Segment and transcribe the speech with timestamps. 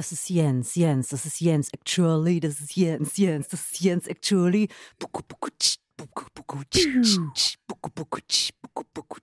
[0.00, 4.06] das ist Jens, Jens, das ist Jens, actually, das ist Jens, Jens, das ist Jens,
[4.06, 4.66] actually.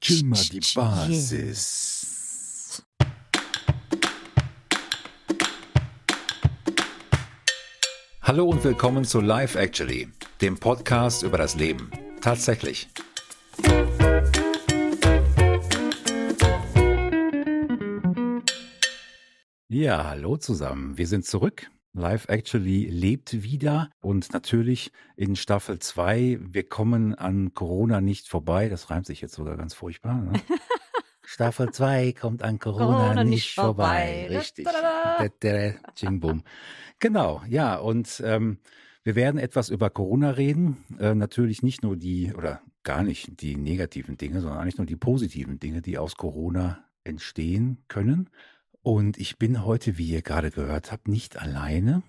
[0.10, 2.06] Immer die Basis.
[8.22, 10.10] Hallo und willkommen zu Life Actually,
[10.42, 11.90] dem Podcast über das Leben.
[12.22, 12.88] Tatsächlich.
[19.80, 20.98] Ja, hallo zusammen.
[20.98, 21.70] Wir sind zurück.
[21.94, 28.70] Live Actually lebt wieder und natürlich in Staffel 2, wir kommen an Corona nicht vorbei.
[28.70, 30.20] Das reimt sich jetzt sogar ganz furchtbar.
[30.20, 30.34] Ne?
[31.24, 34.24] Staffel 2 kommt an Corona, Corona nicht, nicht vorbei.
[34.24, 34.38] vorbei.
[34.40, 34.66] Richtig.
[34.66, 34.72] Da,
[35.20, 36.44] da, Da, da, Ching, bum.
[36.98, 38.58] Genau, ja, und ähm,
[39.04, 40.86] wir werden etwas über Corona reden.
[40.98, 44.96] Äh, natürlich nicht nur die, oder gar nicht die negativen Dinge, sondern eigentlich nur die
[44.96, 48.32] positiven Dinge, die aus Corona entstehen können.
[48.82, 52.04] Und ich bin heute, wie ihr gerade gehört habt, nicht alleine.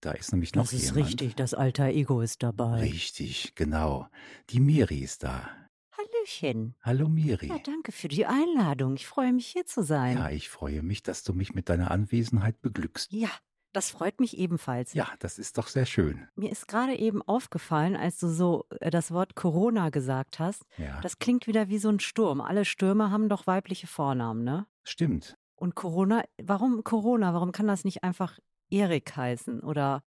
[0.00, 1.06] Da ist nämlich noch Das ist jemand.
[1.06, 2.80] richtig, das alter Ego ist dabei.
[2.80, 4.08] Richtig, genau.
[4.50, 5.48] Die Miri ist da.
[5.96, 6.74] Hallöchen.
[6.82, 7.46] Hallo Miri.
[7.48, 8.94] Ja, danke für die Einladung.
[8.94, 10.16] Ich freue mich, hier zu sein.
[10.16, 13.12] Ja, ich freue mich, dass du mich mit deiner Anwesenheit beglückst.
[13.12, 13.30] Ja,
[13.72, 14.92] das freut mich ebenfalls.
[14.94, 16.26] Ja, das ist doch sehr schön.
[16.34, 21.00] Mir ist gerade eben aufgefallen, als du so äh, das Wort Corona gesagt hast, Ja,
[21.00, 22.40] das klingt wieder wie so ein Sturm.
[22.40, 24.66] Alle Stürme haben doch weibliche Vornamen, ne?
[24.84, 25.36] stimmt.
[25.62, 27.34] Und Corona, warum Corona?
[27.34, 29.60] Warum kann das nicht einfach Erik heißen?
[29.60, 30.02] Oder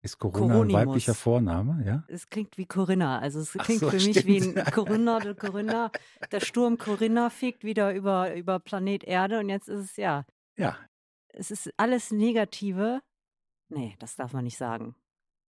[0.00, 0.80] Ist Corona ein Coronimus.
[0.80, 2.04] weiblicher Vorname, ja?
[2.06, 3.18] es klingt wie Corinna.
[3.18, 4.58] Also es klingt so, für mich wie stimmt.
[4.58, 5.90] ein Corinna, der Corinna.
[6.30, 10.24] Der Sturm Corinna fegt wieder über, über Planet Erde und jetzt ist es ja,
[10.56, 10.78] Ja,
[11.30, 13.02] es ist alles Negative.
[13.70, 14.94] Nee, das darf man nicht sagen.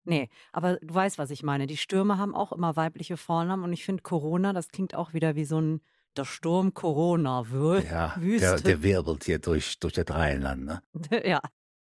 [0.02, 1.68] Nee, aber du weißt, was ich meine.
[1.68, 5.36] Die Stürme haben auch immer weibliche Vornamen und ich finde Corona, das klingt auch wieder
[5.36, 5.80] wie so ein
[6.16, 7.50] der Sturm Corona.
[7.50, 10.64] Wür ja der, der wirbelt hier durch, durch das Rheinland.
[10.64, 10.82] Ne?
[11.24, 11.40] ja,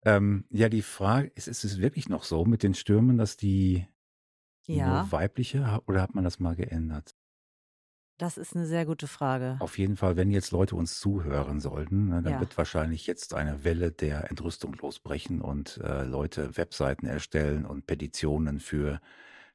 [0.06, 3.88] Ähm, ja, die Frage, ist, ist es wirklich noch so mit den Stürmen, dass die
[4.68, 7.16] ja, nur weibliche oder hat man das mal geändert?
[8.18, 9.60] das ist eine sehr gute Frage.
[9.60, 12.40] Auf jeden Fall, wenn jetzt Leute uns zuhören sollten, ne, dann Ja.
[12.40, 18.60] wird wahrscheinlich jetzt eine Welle der Entrüstung losbrechen und äh, Leute Webseiten erstellen und Petitionen
[18.60, 19.02] für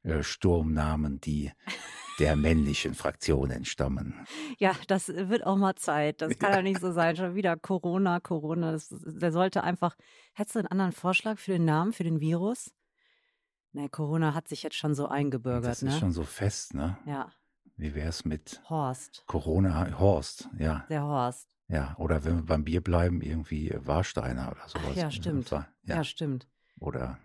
[0.03, 1.51] äh, Sturmnamen, die
[2.19, 4.25] der männlichen Fraktion entstammen.
[4.57, 6.21] Ja, das wird auch mal Zeit.
[6.21, 7.15] Das kann ja nicht so sein.
[7.15, 8.71] Schon wieder Corona, Corona.
[8.71, 9.95] Das, der sollte einfach.
[10.33, 12.71] Hättest du einen anderen Vorschlag für den Namen, für den Virus?
[13.73, 15.89] Nee, Corona hat sich jetzt schon so eingebürgert, das ne?
[15.89, 16.95] ist schon so fest, ne?
[17.07, 17.31] ja,
[17.75, 19.23] Wie wäre es mit Horst.
[19.25, 20.85] Corona, Horst, ja.
[20.89, 21.49] Der Horst.
[21.67, 24.95] Ja, oder wenn wir beim Bier bleiben, irgendwie Warsteiner oder sowas.
[24.95, 25.49] ja, stimmt.
[25.49, 25.67] Ja.
[25.85, 26.47] Ja, stimmt.
[26.79, 27.17] Oder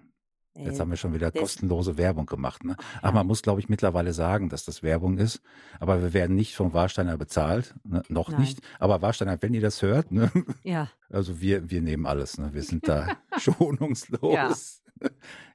[0.58, 2.64] jetzt haben wir schon wieder kostenlose Werbung gemacht.
[2.64, 2.76] Ne?
[2.78, 2.98] ja.
[3.02, 5.40] Aber man muss, glaube ich, mittlerweile sagen, dass das Werbung ist.
[5.80, 7.74] Aber wir werden nicht von Warsteiner bezahlt.
[7.84, 8.02] Ne?
[8.08, 8.40] Noch Nein.
[8.42, 8.60] nicht.
[8.78, 10.30] Aber Warsteiner, wenn ihr das hört, ne?
[10.62, 12.38] Ja, also wir, wir nehmen alles.
[12.38, 12.52] Ne?
[12.54, 14.82] Wir sind da schonungslos.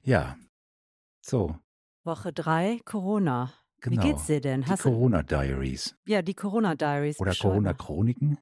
[0.03, 0.37] Ja.
[1.21, 1.55] So,
[2.05, 3.53] Woche drei, Corona.
[3.79, 4.03] genau.
[4.03, 4.61] Wie geht's dir denn?
[4.63, 5.95] Die Hast du, Corona-Diaries.
[6.05, 7.19] ja, die Corona-Diaries.
[7.19, 7.73] Oder beschreib mal.
[7.73, 8.37] Corona-Chroniken?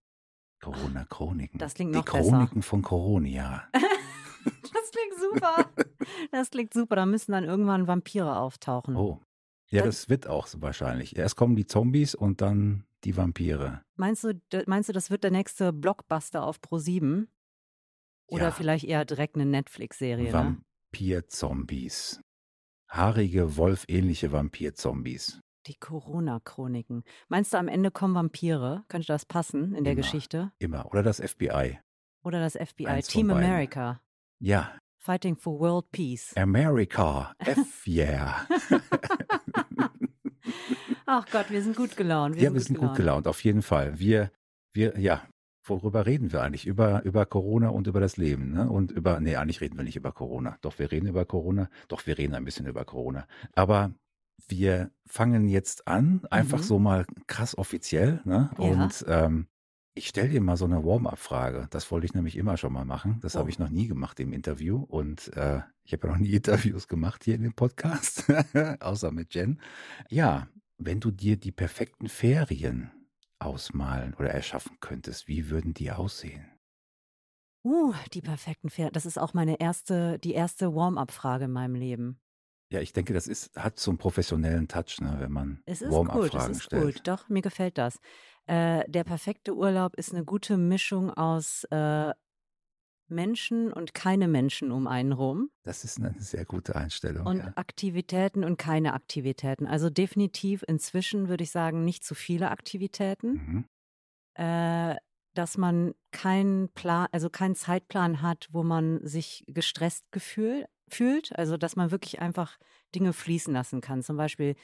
[0.62, 1.60] Corona-Chroniken.
[1.60, 2.30] Das klingt Die noch besser.
[2.30, 3.64] Chroniken von Coronia.
[5.40, 5.86] Das klingt super.
[6.32, 6.96] Das klingt super.
[6.96, 8.96] Da müssen dann irgendwann Vampire auftauchen.
[8.96, 9.22] Oh.
[9.70, 11.16] Ja, Dann- das wird auch so wahrscheinlich.
[11.16, 13.82] Erst kommen die Zombies und dann die Vampire.
[13.96, 14.34] Meinst du,
[14.68, 17.28] meinst du, das wird der nächste Blockbuster auf Pro7?
[18.28, 18.52] Oder Ja.
[18.52, 20.58] vielleicht eher direkt eine Netflix-Serie, ne?
[20.94, 22.22] Vampir-Zombies.
[22.90, 25.40] Haarige, wolfähnliche Vampir-Zombies.
[25.68, 27.04] Die Corona-Chroniken.
[27.30, 28.84] Meinst du, am Ende kommen Vampire?
[28.88, 30.02] Könnte das passen in der Immer.
[30.02, 30.52] Geschichte?
[30.60, 30.86] Immer.
[30.88, 31.80] Oder das FBI.
[32.24, 32.88] Oder das FBI?
[32.88, 33.30] Eins Team.
[33.30, 34.02] America.
[34.40, 34.76] Ja.
[35.04, 36.32] Fighting for World Peace.
[36.38, 37.34] America.
[37.40, 38.46] F yeah.
[41.08, 42.36] Ach Gott, wir sind gut gelaunt.
[42.36, 43.98] Wir ja, sind wir sind gut gelaunt, auf jeden Fall.
[44.00, 44.32] Wir,
[44.74, 45.24] wir, ja,
[45.66, 46.68] worüber reden wir eigentlich?
[46.68, 48.70] Über, über Corona und über das Leben, ne?
[48.70, 50.58] Und über, nee, eigentlich reden wir nicht über Corona.
[50.62, 51.70] Doch, wir reden über Corona.
[51.88, 53.26] Doch, wir reden ein bisschen über Corona.
[53.56, 53.92] Aber
[54.48, 56.64] wir fangen jetzt an, einfach Mhm.
[56.64, 58.52] so mal krass offiziell, ne?
[58.58, 58.64] Ja.
[58.64, 59.48] Und ähm,
[59.94, 61.68] ich stelle dir mal so eine Warm-up-Frage.
[61.70, 63.20] Das wollte ich nämlich immer schon mal machen.
[63.22, 63.40] Das Oh.
[63.40, 64.78] habe ich noch nie gemacht im Interview.
[64.84, 68.26] Und äh, ich habe ja noch nie Interviews gemacht hier in dem Podcast,
[68.80, 69.60] außer mit Jen.
[70.10, 70.48] Ja,
[70.78, 72.92] wenn du dir die perfekten Ferien
[73.40, 76.46] ausmalen oder erschaffen könntest, wie würden die aussehen?
[77.64, 78.94] Uh, die perfekten Pferde.
[78.94, 82.20] Das ist auch meine erste, die erste Warm-up-Frage in meinem Leben.
[82.72, 85.90] Ja, ich denke, das ist, hat so einen professionellen Touch, ne, wenn man Es ist
[85.90, 86.96] gut, es Warm-up-Fragen ist stellt.
[86.96, 87.08] gut.
[87.08, 88.00] Doch, mir gefällt das.
[88.48, 92.12] Äh, der perfekte Urlaub ist eine gute Mischung aus äh,
[93.08, 97.28] Menschen und keine Menschen um einen rum Das ist eine sehr gute Einstellung.
[97.28, 97.52] und ja.
[97.56, 99.68] Aktivitäten und keine Aktivitäten.
[99.68, 103.34] Also definitiv inzwischen würde ich sagen, nicht zu viele Aktivitäten.
[103.34, 103.66] Mhm.
[104.36, 104.96] Äh,
[105.34, 111.38] dass man keinen Plan, also keinen Zeitplan hat, wo man sich gestresst gefühl, fühlt.
[111.38, 112.58] Also dass man wirklich einfach
[112.96, 114.04] Dinge fließen lassen kann.
[114.04, 114.56] Zum Beispiel,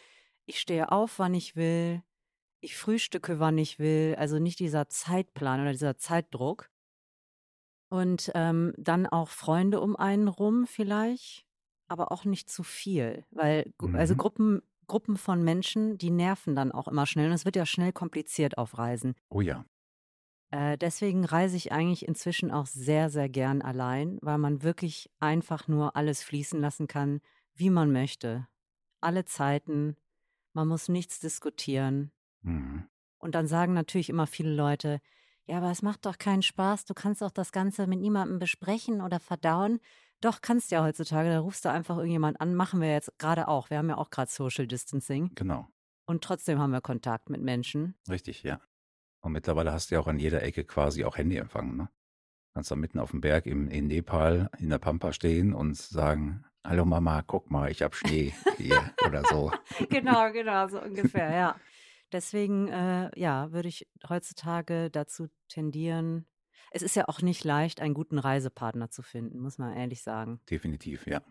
[0.46, 2.02] ich stehe auf, wann ich will,
[2.62, 4.16] ich frühstücke, wann ich will.
[4.18, 6.70] Also nicht dieser Zeitplan oder dieser Zeitdruck.
[7.90, 11.46] Und ähm, dann auch Freunde um einen rum vielleicht,
[11.88, 13.26] aber auch nicht zu viel.
[13.32, 14.18] Weil, also Mhm.
[14.18, 17.28] Gruppen, Gruppen von Menschen, die nerven dann auch immer schnell.
[17.28, 19.16] Und es wird ja schnell kompliziert auf Reisen.
[19.30, 19.66] Oh ja.
[20.52, 25.68] Äh, deswegen reise ich eigentlich inzwischen auch sehr, sehr gern allein, weil man wirklich einfach
[25.68, 27.22] nur alles fließen lassen kann,
[27.54, 28.48] wie man möchte.
[29.02, 29.96] Alle Zeiten.
[30.54, 32.12] Man muss nichts diskutieren.
[32.48, 32.88] Mhm.
[33.20, 35.00] Und dann sagen natürlich immer viele Leute,
[35.46, 39.02] ja, aber es macht doch keinen Spaß, du kannst doch das Ganze mit niemandem besprechen
[39.02, 39.80] oder verdauen.
[40.22, 43.70] Doch, kannst ja heutzutage, da rufst du einfach irgendjemand an, machen wir jetzt gerade auch.
[43.70, 45.68] Wir haben ja auch gerade Social Distancing Genau.
[46.06, 47.96] und trotzdem haben wir Kontakt mit Menschen.
[48.10, 48.60] Richtig, ja.
[49.22, 51.90] Und mittlerweile hast du ja auch an jeder Ecke quasi auch Handyempfang, ne?
[52.54, 56.44] Kannst da mitten auf dem Berg im, in Nepal in der Pampa stehen und sagen,
[56.66, 59.52] hallo Mama, guck mal, ich hab Schnee hier oder so.
[59.90, 61.56] genau, genau, so ungefähr, ja.
[62.12, 66.26] Deswegen, äh, ja, würde ich heutzutage dazu tendieren.
[66.72, 70.40] Es ist ja auch nicht leicht, einen guten Reisepartner zu finden, muss man ehrlich sagen.
[70.50, 71.22] Definitiv, ja.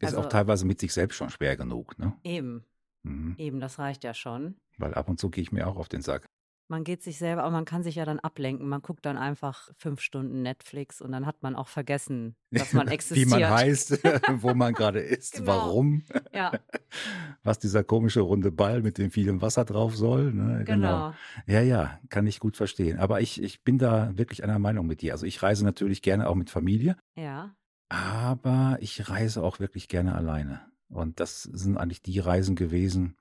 [0.00, 2.16] Ist Also- auch teilweise mit sich selbst schon schwer genug, ne?
[2.24, 2.64] Eben,
[3.02, 3.34] Mhm.
[3.38, 4.60] eben, das reicht ja schon.
[4.76, 6.27] Weil ab und zu gehe ich mir auch auf den Sack.
[6.70, 8.68] Man geht sich selber, aber man kann sich ja dann ablenken.
[8.68, 12.86] Man guckt dann einfach fünf Stunden Netflix und dann hat man auch vergessen, dass man
[12.90, 13.30] Wie existiert.
[13.30, 14.02] man heißt,
[14.42, 15.46] wo man gerade ist, Genau.
[15.46, 16.52] warum, Ja,
[17.42, 20.32] was dieser komische runde Ball mit dem vielen Wasser drauf soll.
[20.34, 20.64] Ne?
[20.64, 21.14] genau.
[21.46, 22.98] Ja, ja, kann ich gut verstehen.
[22.98, 25.12] Aber ich, ich bin da wirklich einer Meinung mit dir.
[25.12, 27.54] Also ich reise natürlich gerne auch mit Familie, Ja,
[27.88, 30.60] aber ich reise auch wirklich gerne alleine.
[30.90, 33.16] Und das sind eigentlich die Reisen gewesen,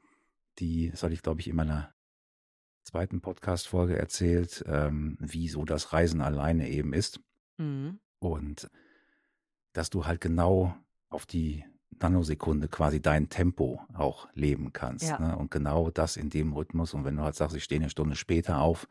[0.59, 1.93] die, das hatte ich, glaube ich, in meiner
[2.87, 7.19] zweiten Podcast-Folge erzählt, ähm, wie so das Reisen alleine eben ist.
[7.57, 7.99] mhm.
[8.19, 8.69] Und
[9.73, 10.73] dass du halt genau
[11.09, 11.63] auf die
[11.99, 15.07] Nanosekunde quasi dein Tempo auch leben kannst.
[15.09, 15.19] Ja.
[15.19, 15.37] Ne?
[15.37, 16.93] Und genau das in dem Rhythmus.
[16.95, 18.87] Und wenn du halt sagst, ich stehe eine Stunde später auf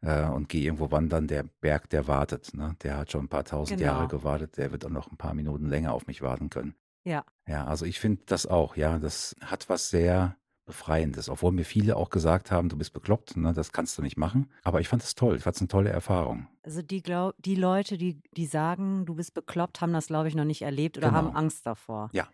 [0.00, 2.54] äh, und gehe irgendwo wandern, der Berg, der wartet.
[2.54, 2.76] Ne?
[2.82, 3.92] Der hat schon ein paar tausend Genau.
[3.92, 6.74] Jahre gewartet, der wird auch noch ein paar Minuten länger auf mich warten können.
[7.04, 11.64] ja, Ja, also ich finde das auch, ja, das hat was sehr Befreiendes, obwohl mir
[11.64, 14.50] viele auch gesagt haben, du bist bekloppt, ne, das kannst du nicht machen.
[14.62, 16.46] Aber ich fand es toll, ich fand es eine tolle Erfahrung.
[16.62, 20.34] Also die, glaub, die Leute, die, die sagen, du bist bekloppt, haben das, glaube ich,
[20.36, 21.18] noch nicht erlebt oder Genau.
[21.18, 22.10] haben Angst davor.
[22.12, 22.28] Ja.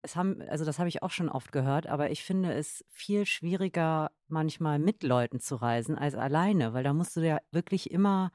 [0.00, 3.24] Es haben, also das habe ich auch schon oft gehört, aber ich finde es viel
[3.26, 8.30] schwieriger, manchmal mit Leuten zu reisen als alleine, weil da musst du ja wirklich immer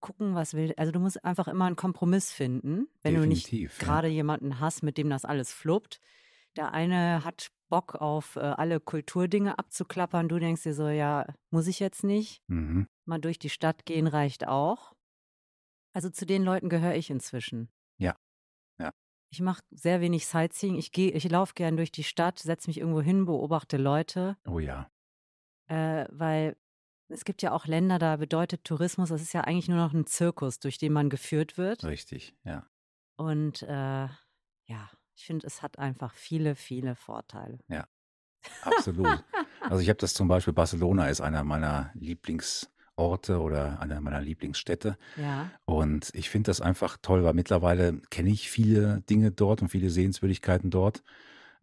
[0.00, 0.74] gucken, was will.
[0.76, 3.86] Also du musst einfach immer einen Kompromiss finden, wenn du nicht Definitiv, ja.
[3.86, 6.00] gerade jemanden hast, mit dem das alles fluppt.
[6.56, 11.66] Der eine hat Bock auf äh, alle Kulturdinge abzuklappern, du denkst dir so, ja, muss
[11.66, 12.86] ich jetzt nicht Mhm.
[13.04, 14.92] mal durch die Stadt gehen reicht auch.
[15.92, 17.68] Also zu den Leuten gehöre ich inzwischen.
[17.98, 18.14] Ja,
[18.78, 18.92] ja.
[19.32, 20.76] Ich mache sehr wenig Sightseeing.
[20.76, 24.60] Ich gehe, ich laufe gern durch die Stadt, setze mich irgendwo hin, beobachte Leute, Oh
[24.60, 24.88] ja,
[25.66, 26.56] äh, weil
[27.08, 30.06] es gibt ja auch Länder, da bedeutet Tourismus, das ist ja eigentlich nur noch ein
[30.06, 31.82] Zirkus, durch den man geführt wird.
[31.84, 32.68] richtig, ja.
[33.16, 34.08] Und äh,
[34.66, 37.58] ja, ich finde, es hat einfach viele, viele Vorteile.
[38.62, 39.24] Absolut.
[39.60, 44.98] also ich habe das zum Beispiel, Barcelona ist einer meiner Lieblingsorte oder einer meiner Lieblingsstädte.
[45.16, 49.68] Ja, Und ich finde das einfach toll, weil mittlerweile kenne ich viele Dinge dort und
[49.68, 51.02] viele Sehenswürdigkeiten dort.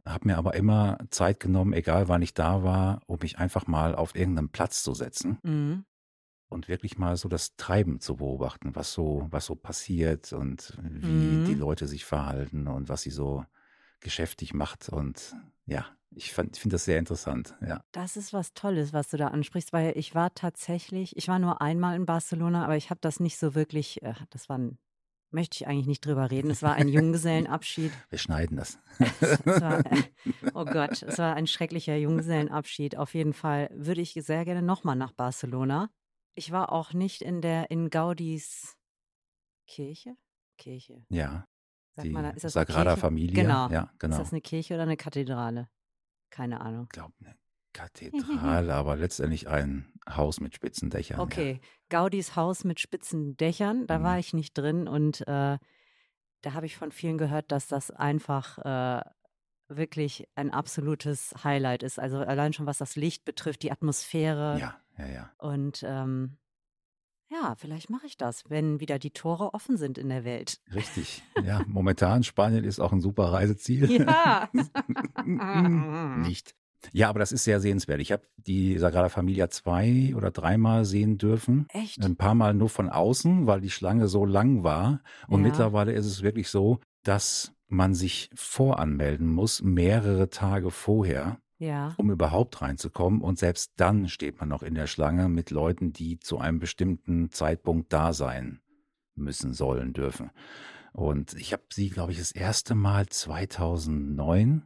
[0.06, 3.94] Habe mir aber immer Zeit genommen, egal wann ich da war, um mich einfach mal
[3.94, 5.86] auf irgendeinen Platz zu setzen mhm.
[6.52, 11.38] Und wirklich mal so das Treiben zu beobachten, was so, was so passiert und wie
[11.38, 11.46] Mhm.
[11.46, 13.46] die Leute sich verhalten und was sie so
[14.02, 14.90] geschäftig macht.
[14.90, 17.56] Und ja, ich, finde das sehr interessant.
[17.66, 17.82] Ja.
[17.94, 21.62] Das ist was Tolles, was du da ansprichst, weil ich war tatsächlich, ich war nur
[21.62, 24.78] einmal in Barcelona, aber ich habe das nicht so wirklich, äh, das war ein,
[25.30, 26.52] möchte ich eigentlich nicht drüber reden.
[26.52, 27.94] Es war ein Junggesellenabschied.
[28.10, 28.78] Wir schneiden das.
[29.46, 29.82] War,
[30.54, 32.98] oh Gott, es war ein schrecklicher Junggesellenabschied.
[32.98, 35.90] Auf jeden Fall würde ich sehr gerne nochmal nach Barcelona.
[36.36, 38.78] Ich war auch nicht in der, in Gaudis
[39.68, 40.16] Kirche?
[40.58, 41.04] Kirche.
[41.10, 41.48] ja,
[41.96, 42.96] Sagt die eine Sagrada?
[42.96, 43.44] Familia.
[43.44, 43.70] Genau.
[43.70, 44.16] Ja, genau.
[44.16, 45.70] Ist das eine Kirche oder eine Kathedrale?
[46.30, 46.86] Keine Ahnung.
[46.86, 47.36] Ich glaube, eine
[47.74, 51.18] Kathedrale, aber letztendlich ein Haus mit spitzen Dächern.
[51.18, 51.24] ja.
[51.24, 54.20] Okay, Gaudis Haus mit spitzen Dächern, da war Mhm.
[54.20, 55.58] ich nicht drin und äh,
[56.44, 59.02] da habe ich von vielen gehört, dass das einfach äh,
[59.70, 61.98] wirklich ein absolutes Highlight ist.
[62.00, 65.32] Also allein schon was das Licht betrifft, die Atmosphäre Ja, ja, ja.
[65.38, 66.38] und ähm,
[67.30, 70.60] ja, vielleicht mache ich das, wenn wieder die Tore offen sind in der Welt.
[70.74, 71.24] Richtig.
[71.44, 73.90] Ja, momentan Spanien ist auch ein super Reiseziel.
[73.90, 74.50] Ja.
[76.18, 76.56] Nicht.
[76.94, 78.02] Ja, aber das ist sehr sehenswert.
[78.02, 81.68] Ich habe die Sagrada Familia zwei oder dreimal sehen dürfen.
[81.70, 82.04] Echt?
[82.04, 85.02] Ein paar Mal nur von außen, weil die Schlange so lang war.
[85.28, 85.48] Und Ja.
[85.48, 91.94] mittlerweile ist es wirklich so, dass man sich voranmelden muss, mehrere Tage vorher, Ja.
[91.98, 93.22] um überhaupt reinzukommen.
[93.22, 97.30] Und selbst dann steht man noch in der Schlange mit Leuten, die zu einem bestimmten
[97.30, 98.62] Zeitpunkt da sein
[99.14, 100.32] müssen, sollen, dürfen.
[100.92, 104.64] Und ich habe sie, glaube ich, das erste Mal 2009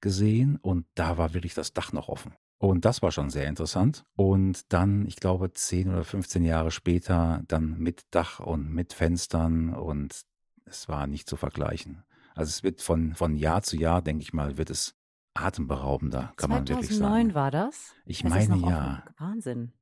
[0.00, 2.34] gesehen und da war wirklich das Dach noch offen.
[2.58, 4.04] Und das war schon sehr interessant.
[4.16, 9.74] Und dann, ich glaube, 10 oder 15 Jahre später, dann mit Dach und mit Fenstern
[9.74, 10.22] und
[10.64, 12.02] es war nicht zu vergleichen.
[12.34, 14.96] Also es wird von, von Jahr zu Jahr, denke ich mal, wird es
[15.34, 17.34] atemberaubender, kann man wirklich 2009 sagen.
[17.34, 17.94] war das?
[18.04, 19.14] Ich Es ist meine ja, offen.
[19.18, 19.72] Wahnsinn.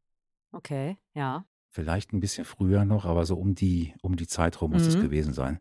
[0.52, 1.44] Okay, ja.
[1.68, 4.96] vielleicht ein bisschen früher noch, aber so um die, um die Zeit rum muss es
[4.96, 5.02] Mhm.
[5.02, 5.60] gewesen sein.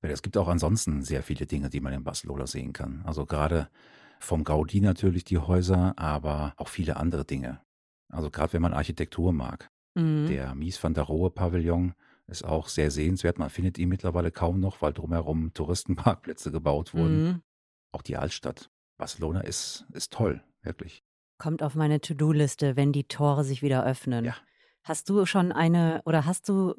[0.00, 3.02] Weil es gibt auch ansonsten sehr viele Dinge, die man in Barcelona sehen kann.
[3.04, 3.68] Also gerade
[4.20, 7.60] vom Gaudi natürlich die Häuser, aber auch viele andere Dinge.
[8.08, 9.70] Also gerade wenn man Architektur mag.
[9.94, 10.26] Mhm.
[10.28, 11.94] Der Mies van der Rohe Pavillon
[12.28, 13.38] ist auch sehr sehenswert.
[13.38, 17.24] Man findet ihn mittlerweile kaum noch, weil drumherum Touristenparkplätze gebaut wurden.
[17.24, 17.42] Mhm.
[17.92, 18.70] Auch die Altstadt.
[19.00, 21.02] Barcelona ist, ist toll, wirklich.
[21.38, 24.26] Kommt auf meine To-Do-Liste, wenn die Tore sich wieder öffnen.
[24.26, 24.36] Ja.
[24.84, 26.74] Hast du schon eine oder hast du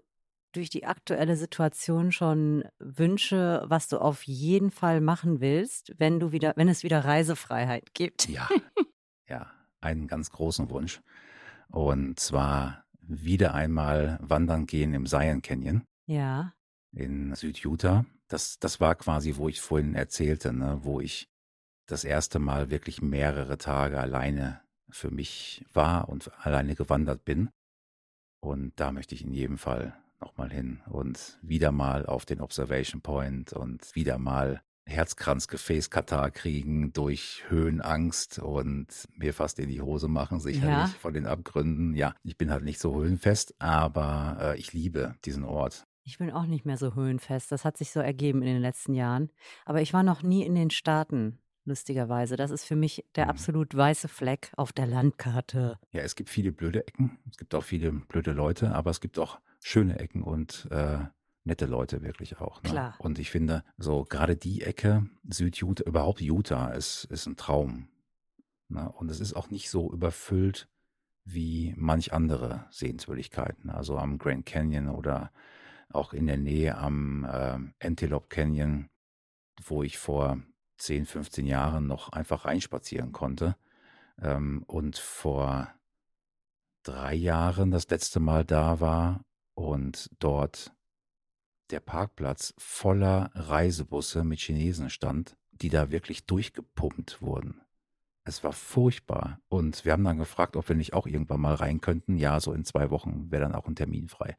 [0.54, 6.32] durch die aktuelle Situation schon Wünsche, was du auf jeden Fall machen willst, wenn du
[6.32, 8.28] wieder, wenn es wieder Reisefreiheit gibt?
[8.30, 8.48] Ja,
[9.28, 9.50] ja,
[9.82, 11.02] einen ganz großen Wunsch.
[11.70, 16.54] Und zwar wieder einmal wandern gehen im Zion Canyon Ja.
[16.92, 18.06] in Südutah.
[18.28, 21.30] Das, das war quasi, wo ich vorhin erzählte, ne, wo ich
[21.92, 27.50] das erste Mal wirklich mehrere Tage alleine für mich war und alleine gewandert bin.
[28.42, 33.02] Und da möchte ich in jedem Fall nochmal hin und wieder mal auf den Observation
[33.02, 40.40] Point und wieder mal Herzkranzgefäßkatar kriegen durch Höhenangst und mir fast in die Hose machen,
[40.40, 40.86] sicherlich Ja.
[41.00, 41.96] von den Abgründen.
[41.96, 45.86] Ja, ich bin halt nicht so höhenfest, aber äh, ich liebe diesen Ort.
[46.04, 47.52] Ich bin auch nicht mehr so höhenfest.
[47.52, 49.30] Das hat sich so ergeben in den letzten Jahren.
[49.66, 52.36] Aber ich war noch nie in den Staaten, lustigerweise.
[52.36, 53.32] Das ist für mich der Mhm.
[53.32, 55.78] absolut weiße Fleck auf der Landkarte.
[55.92, 59.20] Ja, es gibt viele blöde Ecken, es gibt auch viele blöde Leute, aber es gibt
[59.20, 61.00] auch schöne Ecken und äh,
[61.44, 62.62] nette Leute wirklich auch.
[62.64, 62.70] Ne?
[62.70, 62.96] Klar.
[63.00, 67.88] Und ich finde, so gerade die Ecke, Südutah, überhaupt Utah, ist, ist ein Traum.
[68.70, 68.92] Ne?
[68.92, 70.68] Und es ist auch nicht so überfüllt
[71.24, 73.70] wie manch andere Sehenswürdigkeiten.
[73.70, 75.32] Also am Grand Canyon oder
[75.90, 78.90] auch in der Nähe am äh, Antelope Canyon,
[79.64, 80.40] wo ich vor
[80.82, 83.56] 10, 15 Jahren noch einfach reinspazieren konnte.
[84.22, 85.74] Ähm, und vor
[86.84, 89.24] drei Jahren das letzte Mal da war
[89.54, 90.74] und dort
[91.70, 97.62] der Parkplatz voller Reisebusse mit Chinesen stand, die da wirklich durchgepumpt wurden.
[98.24, 99.40] Es war furchtbar.
[99.48, 102.18] Und wir haben dann gefragt, ob wir nicht auch irgendwann mal rein könnten.
[102.18, 104.38] Ja, so in zwei Wochen wäre dann auch ein Termin frei.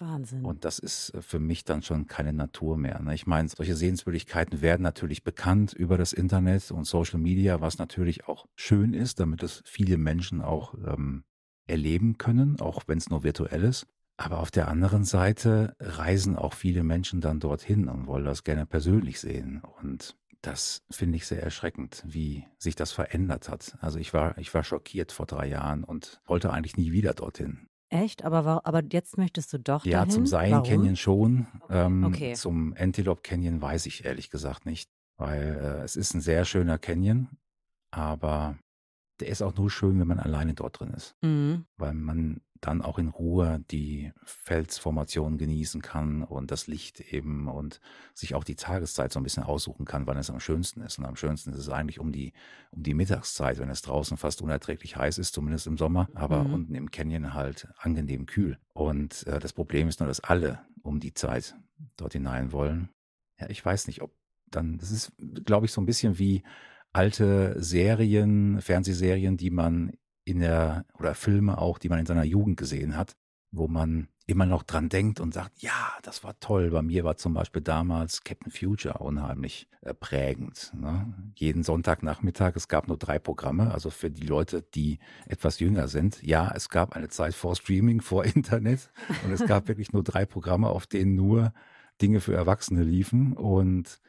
[0.00, 0.44] Wahnsinn.
[0.44, 3.00] Und das ist äh, für mich dann schon keine Natur mehr.
[3.00, 3.14] Ne?
[3.14, 8.26] Ich meine, solche Sehenswürdigkeiten werden natürlich bekannt über das Internet und Social Media, was natürlich
[8.26, 11.24] auch schön ist, damit es viele Menschen auch ähm,
[11.66, 13.86] erleben können, auch wenn es nur virtuell ist.
[14.16, 18.66] Aber auf der anderen Seite reisen auch viele Menschen dann dorthin und wollen das gerne
[18.66, 19.62] persönlich sehen.
[19.80, 23.78] Und das finde ich sehr erschreckend, wie sich das verändert hat.
[23.80, 27.69] Also ich war, ich war schockiert vor drei Jahren und wollte eigentlich nie wieder dorthin.
[27.90, 28.24] Echt?
[28.24, 30.10] Aber, aber jetzt möchtest du doch Ja, dahin?
[30.10, 30.64] zum Zion Warum?
[30.68, 31.46] Canyon schon.
[31.68, 32.34] Ähm, Okay.
[32.34, 36.78] Zum Antelope Canyon weiß ich ehrlich gesagt nicht, weil äh, es ist ein sehr schöner
[36.78, 37.28] Canyon,
[37.90, 38.56] aber
[39.20, 41.64] der ist auch nur schön, wenn man alleine dort drin ist, Mhm.
[41.76, 47.80] weil man dann auch in Ruhe die Felsformation genießen kann und das Licht eben und
[48.14, 50.98] sich auch die Tageszeit so ein bisschen aussuchen kann, wann es am schönsten ist.
[50.98, 52.34] Und am schönsten ist es eigentlich um die,
[52.70, 56.52] um die Mittagszeit, wenn es draußen fast unerträglich heiß ist, zumindest im Sommer, aber Mhm.
[56.52, 58.58] unten im Canyon halt angenehm kühl.
[58.74, 61.54] Und äh, das Problem ist nur, dass alle um die Zeit
[61.96, 62.90] dort hinein wollen.
[63.38, 64.12] Ja, ich weiß nicht, ob
[64.50, 65.12] dann, das ist,
[65.46, 66.42] glaube ich, so ein bisschen wie
[66.92, 69.92] alte Serien, Fernsehserien, die man
[70.24, 73.16] in der, oder Filme auch, die man in seiner Jugend gesehen hat,
[73.50, 76.70] wo man immer noch dran denkt und sagt, ja, das war toll.
[76.70, 80.72] Bei mir war zum Beispiel damals Captain Future unheimlich äh, prägend.
[80.74, 81.12] Ne?
[81.34, 86.22] Jeden Sonntagnachmittag, es gab nur drei Programme, also für die Leute, die etwas jünger sind.
[86.22, 88.90] Ja, es gab eine Zeit vor Streaming, vor Internet
[89.24, 91.52] und es gab wirklich nur drei Programme, auf denen nur
[92.00, 94.00] Dinge für Erwachsene liefen und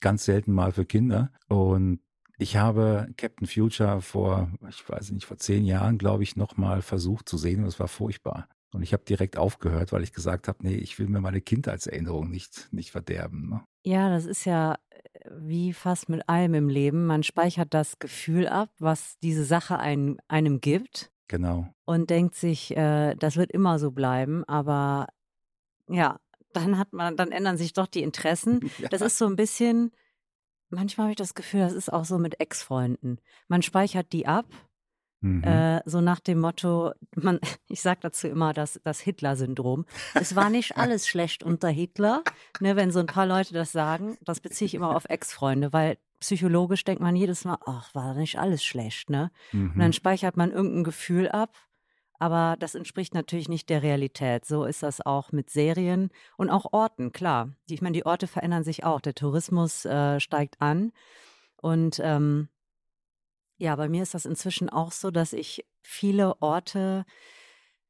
[0.00, 1.32] ganz selten mal für Kinder.
[1.48, 2.00] Und
[2.40, 7.28] ich habe Captain Future vor, ich weiß nicht, vor zehn Jahren, glaube ich, nochmal versucht
[7.28, 8.48] zu sehen und es war furchtbar.
[8.72, 12.30] Und ich habe direkt aufgehört, weil ich gesagt habe, nee, ich will mir meine Kindheitserinnerung
[12.30, 13.50] nicht, nicht verderben.
[13.50, 13.60] Ne?
[13.84, 17.06] Ja, das ist ja, äh, wie fast mit allem im Leben.
[17.06, 21.10] Man speichert das Gefühl ab, was diese Sache ein, einem gibt.
[21.28, 21.68] Genau.
[21.84, 24.44] Und denkt sich, äh, das wird immer so bleiben.
[24.44, 25.08] Aber
[25.88, 26.18] ja,
[26.52, 28.60] dann hat man, dann ändern sich doch die Interessen.
[28.78, 28.88] Ja.
[28.88, 29.90] Das ist so ein bisschen,
[30.70, 33.20] manchmal habe ich das Gefühl, das ist auch so mit Ex-Freunden.
[33.48, 34.46] Man speichert die ab
[35.20, 35.44] Mhm.
[35.44, 39.84] Äh, so nach dem Motto, man, ich sage dazu immer das, das Hitler-Syndrom.
[40.14, 42.22] Es war nicht alles schlecht unter Hitler.
[42.60, 45.98] Ne, wenn so ein paar Leute das sagen, das beziehe ich immer auf Ex-Freunde, weil
[46.20, 49.30] psychologisch denkt man jedes Mal, ach, war nicht alles schlecht, ne?
[49.52, 49.72] Mhm.
[49.72, 51.56] Und dann speichert man irgendein Gefühl ab,
[52.20, 54.44] aber das entspricht natürlich nicht der Realität.
[54.44, 57.48] So ist das auch mit Serien und auch Orten, klar.
[57.68, 59.00] Ich meine, die Orte verändern sich auch.
[59.00, 60.92] Der Tourismus äh, steigt an
[61.56, 62.48] und ähm,
[63.56, 67.04] ja, bei mir ist das inzwischen auch so, dass ich viele Orte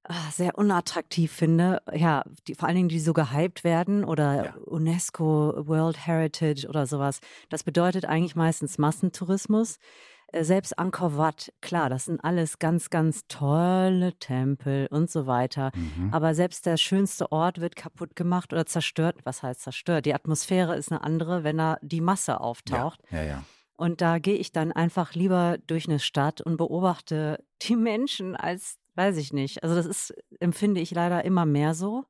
[0.04, 1.82] ah, sehr unattraktiv finde.
[1.92, 4.54] Ja, die, vor allen Dingen, die so gehypt werden oder ja.
[4.64, 7.20] UNESCO World Heritage oder sowas.
[7.48, 9.78] Das bedeutet eigentlich meistens Massentourismus.
[10.32, 15.72] Äh, selbst Angkor Wat, klar, das sind alles ganz, ganz tolle Tempel und so weiter.
[15.74, 16.12] Mhm.
[16.12, 19.18] Aber selbst der schönste Ort wird kaputt gemacht oder zerstört.
[19.24, 20.06] Was heißt zerstört?
[20.06, 23.00] Die Atmosphäre ist eine andere, wenn da die Masse auftaucht.
[23.10, 23.44] Ja, ja, ja.
[23.76, 28.76] Und da gehe ich dann einfach lieber durch eine Stadt und beobachte die Menschen als,
[28.94, 29.62] weiß ich nicht.
[29.62, 32.04] Also das ist, empfinde ich leider immer mehr so.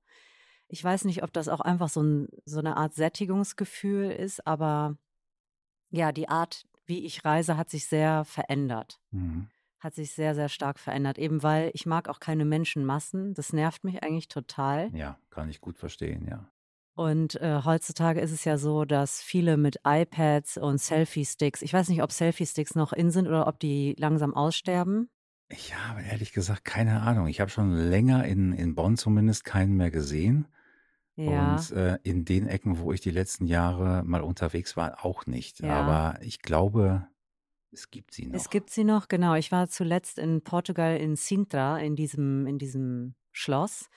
[0.67, 4.97] Ich weiß nicht, ob das auch einfach so, ein, so eine Art Sättigungsgefühl ist, aber
[5.91, 9.01] ja, die Art, wie ich reise, hat sich sehr verändert.
[9.13, 9.49] Mhm.
[9.79, 11.19] Hat sich sehr, sehr stark verändert.
[11.19, 13.33] Eben weil ich mag auch keine Menschenmassen.
[13.33, 14.91] Das nervt mich eigentlich total.
[14.95, 16.51] Ja, kann ich gut verstehen, ja.
[16.95, 21.89] Und äh, heutzutage ist es ja so, dass viele mit iPads und Selfie-Sticks, ich weiß
[21.89, 25.09] nicht, ob Selfie-Sticks noch in sind oder ob die langsam aussterben.
[25.49, 27.29] Ich habe ehrlich gesagt keine Ahnung.
[27.29, 30.47] Ich habe schon länger in, in Bonn zumindest keinen mehr gesehen.
[31.25, 31.57] Ja.
[31.57, 35.61] Und äh, in den Ecken, wo ich die letzten Jahre mal unterwegs war, auch nicht.
[35.61, 35.75] Ja.
[35.75, 37.07] Aber ich glaube,
[37.73, 38.37] es gibt sie noch.
[38.37, 39.35] Es gibt sie noch, genau.
[39.35, 43.89] Ich war zuletzt in Portugal in Sintra, in diesem, in diesem Schloss.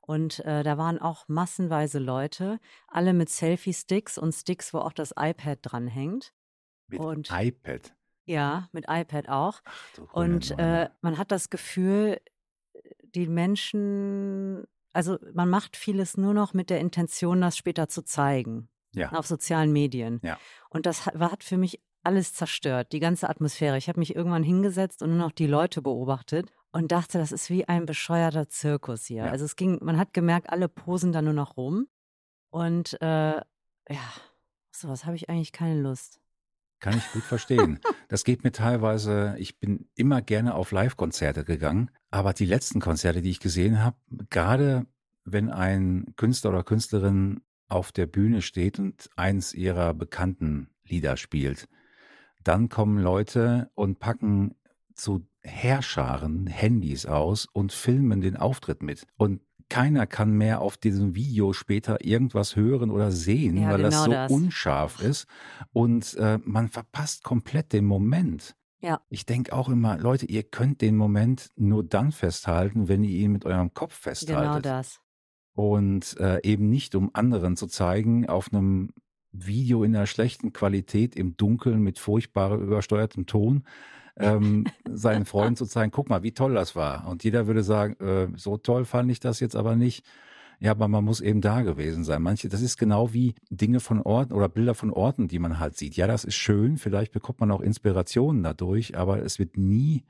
[0.00, 5.12] Und äh, da waren auch massenweise Leute, alle mit Selfie-Sticks und Sticks, wo auch das
[5.18, 6.32] iPad dranhängt.
[6.86, 7.94] Mit und, iPad?
[8.24, 9.60] Ja, mit iPad auch.
[9.64, 12.20] Ach, und äh, man hat das Gefühl,
[13.14, 14.64] die Menschen,
[14.98, 18.68] also man macht vieles nur noch mit der Intention, das später zu zeigen.
[18.96, 19.12] Ja.
[19.12, 20.18] Auf sozialen Medien.
[20.24, 20.40] Ja.
[20.70, 23.78] Und das hat, für mich alles zerstört, die ganze Atmosphäre.
[23.78, 27.48] Ich habe mich irgendwann hingesetzt und nur noch die Leute beobachtet und dachte, das ist
[27.48, 29.26] wie ein bescheuerter Zirkus hier.
[29.26, 29.30] Ja.
[29.30, 31.86] Also es ging, man hat gemerkt, alle posen da nur noch rum.
[32.50, 33.44] Und äh, ja,
[34.72, 36.20] sowas habe ich eigentlich keine Lust.
[36.80, 37.80] Kann ich gut verstehen.
[38.08, 43.20] Das geht mir teilweise, ich bin immer gerne auf Live-Konzerte gegangen, aber die letzten Konzerte,
[43.20, 43.96] die ich gesehen habe,
[44.30, 44.86] gerade
[45.24, 51.68] wenn ein Künstler oder Künstlerin auf der Bühne steht und eins ihrer bekannten Lieder spielt,
[52.44, 54.54] dann kommen Leute und packen
[54.94, 59.06] zu Herrscharen Handys aus und filmen den Auftritt mit.
[59.16, 63.90] Und keiner kann mehr auf diesem Video später irgendwas hören oder sehen, ja, weil genau
[63.90, 64.32] das so das.
[64.32, 65.26] unscharf ist.
[65.72, 68.56] Und äh, man verpasst komplett den Moment.
[68.80, 69.00] Ja.
[69.08, 73.32] Ich denke auch immer, Leute, ihr könnt den Moment nur dann festhalten, wenn ihr ihn
[73.32, 74.44] mit eurem Kopf festhaltet.
[74.44, 75.00] Genau das.
[75.54, 78.90] Und äh, eben nicht, um anderen zu zeigen, auf einem
[79.32, 83.64] Video in einer schlechten Qualität im Dunkeln mit furchtbar übersteuertem Ton,
[84.18, 87.06] ähm, seinen Freunden zu zeigen, guck mal, wie toll das war.
[87.08, 90.04] Und jeder würde sagen, äh, so toll fand ich das jetzt aber nicht.
[90.60, 92.20] Ja, aber man muss eben da gewesen sein.
[92.20, 95.76] Manche, das ist genau wie Dinge von Orten oder Bilder von Orten, die man halt
[95.76, 95.96] sieht.
[95.96, 96.78] Ja, das ist schön.
[96.78, 100.04] Vielleicht bekommt man auch Inspirationen dadurch, aber es wird nie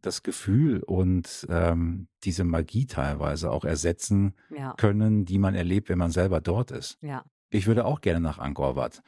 [0.00, 4.74] das Gefühl und ähm, diese Magie teilweise auch ersetzen ja.
[4.76, 6.98] können, die man erlebt, wenn man selber dort ist.
[7.02, 7.24] Ja.
[7.50, 9.02] Ich würde auch gerne nach Angkor Wat,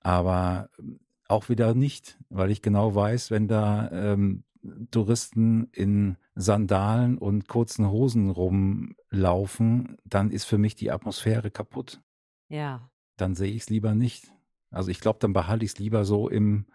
[0.00, 0.68] aber
[1.28, 4.44] auch wieder nicht, weil ich genau weiß, wenn da ähm,
[4.90, 12.00] Touristen in Sandalen und kurzen Hosen rumlaufen, dann ist für mich die Atmosphäre kaputt.
[12.48, 12.90] Ja.
[13.16, 14.32] Dann sehe ich es lieber nicht.
[14.70, 16.66] Also ich glaube, dann behalte ich es lieber so im,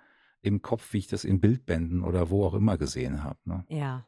[0.42, 3.40] im Kopf, wie ich das in Bildbänden oder wo auch immer gesehen habe.
[3.46, 3.66] Ne?
[3.70, 4.08] Ja.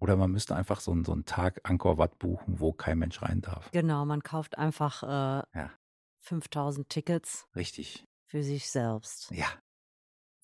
[0.00, 3.40] Oder man müsste einfach so, so einen Tag Angkor Wat buchen, wo kein Mensch rein
[3.40, 3.70] darf.
[3.72, 5.70] Genau, man kauft einfach äh, ja.
[6.20, 7.48] 5000 Tickets.
[7.54, 8.04] Richtig.
[8.26, 9.30] Für sich selbst.
[9.30, 9.46] Ja,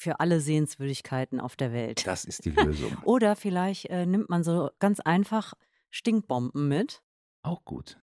[0.05, 2.07] für alle Sehenswürdigkeiten auf der Welt.
[2.07, 2.97] Das ist die Lösung.
[3.03, 5.55] Oder vielleicht äh, nimmt man so ganz einfach
[5.91, 7.03] Stinkbomben mit.
[7.43, 7.99] Auch gut.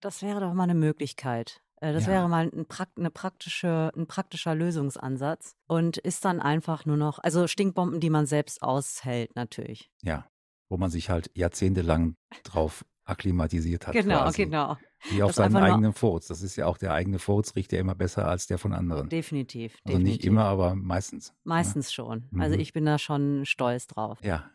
[0.00, 1.62] Das wäre doch mal eine Möglichkeit.
[1.80, 2.12] Äh, das ja.
[2.12, 7.46] wäre mal ein, eine praktische, ein praktischer Lösungsansatz und ist dann einfach nur noch, also
[7.46, 9.90] Stinkbomben, die man selbst aushält, natürlich.
[10.02, 10.28] Ja,
[10.68, 13.94] wo man sich halt jahrzehntelang drauf akklimatisiert hat.
[13.94, 14.44] Genau, quasi.
[14.44, 14.76] genau.
[15.10, 16.26] Wie auf seinen eigenen Furz.
[16.28, 19.08] Das ist ja auch der eigene Furz riecht ja immer besser als der von anderen.
[19.08, 19.74] Definitiv.
[19.84, 20.12] Also definitiv.
[20.16, 21.34] nicht immer, aber meistens.
[21.44, 22.28] Meistens schon.
[22.38, 22.60] Also Mhm.
[22.60, 24.18] ich bin da schon stolz drauf.
[24.22, 24.50] Ja,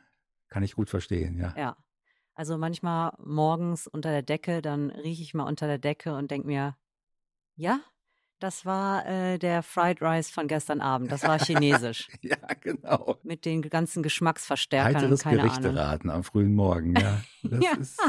[0.50, 1.54] kann ich gut verstehen, ja.
[1.58, 1.78] Ja.
[2.36, 6.48] Also manchmal morgens unter der Decke, dann rieche ich mal unter der Decke und denke
[6.48, 6.76] mir,
[7.56, 7.80] ja,
[8.40, 11.12] das war äh, der Fried Rice von gestern Abend.
[11.12, 12.10] Das war chinesisch.
[12.22, 13.18] Ja, genau.
[13.24, 15.54] mit den ganzen Geschmacksverstärkern Heiteres keine Ahnung.
[15.54, 17.22] Gerichteraten am frühen Morgen, ja.
[17.44, 17.72] Das Ja.
[17.78, 18.02] ist,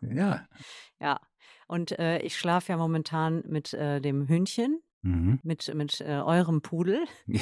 [0.00, 0.46] ja.
[1.00, 1.20] Ja.
[1.72, 5.40] Und äh, ich schlafe ja momentan mit äh, dem Hündchen, Mhm.
[5.42, 7.04] mit, mit äh, eurem Pudel.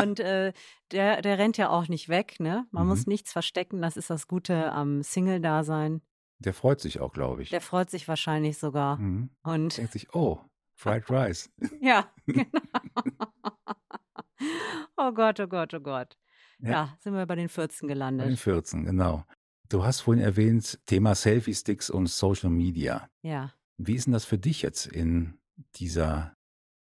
[0.00, 0.52] Und äh,
[0.92, 2.66] der, der rennt ja auch nicht weg, ne?
[2.70, 2.88] Man Mhm.
[2.90, 3.82] muss nichts verstecken.
[3.82, 6.02] Das ist das Gute am Single-Dasein.
[6.38, 7.50] Der freut sich auch, glaube ich.
[7.50, 8.98] Der freut sich wahrscheinlich sogar.
[8.98, 9.30] Mhm.
[9.42, 10.40] Und Denkt sich, oh,
[10.74, 11.50] Fried Rice.
[11.80, 12.46] ja, genau.
[14.96, 16.16] oh Gott, oh Gott, oh Gott.
[16.58, 16.96] Ja, Ja.
[17.00, 18.38] sind wir bei den 14 Bei den gelandet.
[18.38, 19.24] 14, genau.
[19.72, 23.08] Du hast vorhin erwähnt, Thema Selfie-Sticks und Social Media.
[23.22, 23.54] Ja.
[23.78, 25.38] Wie ist denn das für dich jetzt in
[25.76, 26.36] dieser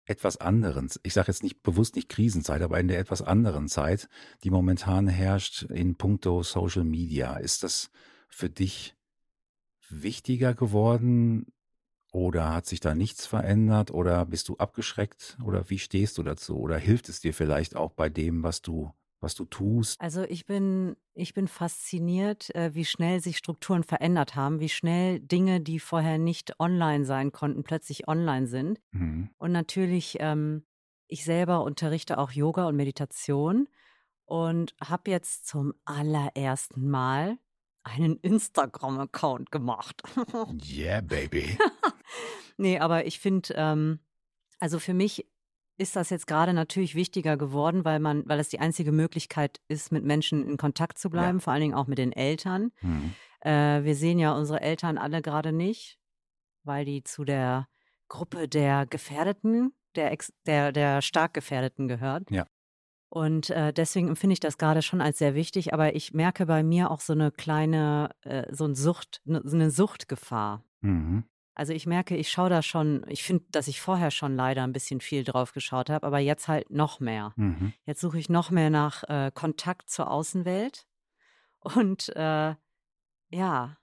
[0.06, 4.08] etwas anderen, ich sage jetzt nicht bewusst nicht Krisenzeit, aber in der etwas anderen Zeit,
[4.46, 7.36] die momentan herrscht in puncto Social Media?
[7.36, 7.92] Ist das
[8.30, 8.96] für dich
[9.90, 11.48] wichtiger geworden
[12.14, 16.58] oder hat sich da nichts verändert oder bist du abgeschreckt oder wie stehst du dazu
[16.58, 20.00] oder hilft es dir vielleicht auch bei dem, was du was du tust?
[20.00, 25.20] Also ich bin, ich bin fasziniert, äh, wie schnell sich Strukturen verändert haben, wie schnell
[25.20, 28.80] Dinge, die vorher nicht online sein konnten, plötzlich online sind.
[28.92, 29.30] Mhm.
[29.38, 30.66] Und natürlich, ähm,
[31.08, 33.68] ich selber unterrichte auch Yoga und Meditation
[34.26, 37.38] und habe jetzt zum allerersten Mal
[37.84, 40.02] einen Instagram-Account gemacht.
[40.64, 41.58] Yeah, baby.
[42.58, 44.00] nee, aber ich finde, ähm,
[44.60, 45.26] also für mich
[45.80, 49.92] ist das jetzt gerade natürlich wichtiger geworden, weil man, weil es die einzige Möglichkeit ist,
[49.92, 52.72] mit Menschen in Kontakt zu bleiben, vor allen Dingen auch mit den Eltern.
[52.82, 53.14] Mhm.
[53.42, 55.98] Äh, wir sehen ja unsere Eltern alle gerade nicht,
[56.64, 57.68] weil die zu der
[58.10, 62.30] Gruppe der Gefährdeten, der, Ex der, der stark Gefährdeten gehört.
[62.30, 62.46] Ja.
[63.10, 66.62] Und äh, deswegen empfinde ich das gerade schon als sehr wichtig, aber ich merke bei
[66.62, 70.64] mir auch so eine kleine, äh, so ein Sucht, ne, so eine Suchtgefahr.
[70.82, 71.24] Mhm.
[71.56, 74.72] Also ich merke, ich schaue da schon, ich finde, dass ich vorher schon leider ein
[74.72, 77.34] bisschen viel drauf geschaut habe, aber jetzt halt noch mehr.
[77.36, 77.74] Mhm.
[77.86, 80.86] Jetzt suche ich noch mehr nach äh, Kontakt zur Außenwelt.
[81.60, 82.56] Und äh,
[83.32, 83.78] ja,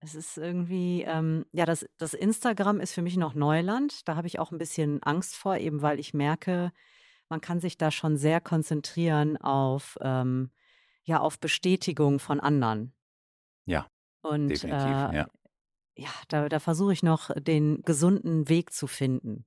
[0.00, 4.08] es ist irgendwie, ähm, ja, das, das Instagram ist für mich noch Neuland.
[4.08, 6.72] Da habe ich auch ein bisschen Angst vor, eben weil ich merke,
[7.28, 10.50] man kann sich da schon sehr konzentrieren auf, ähm,
[11.04, 12.92] ja, auf Bestätigung von anderen.
[13.64, 13.86] Ja,
[14.22, 15.28] Und Definitiv, äh, ja.
[15.94, 19.44] Ja, da, da versuche ich noch den gesunden Weg zu finden.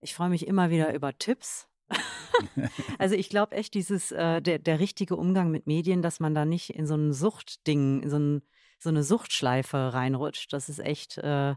[0.00, 1.68] Ich freue mich immer wieder über Tipps.
[2.98, 6.44] also ich glaube echt, dieses, äh, der, der richtige Umgang mit Medien, dass man da
[6.44, 8.42] nicht in so ein Suchtding, in so, ein,
[8.78, 11.54] so eine Suchtschleife reinrutscht, das ist echt äh,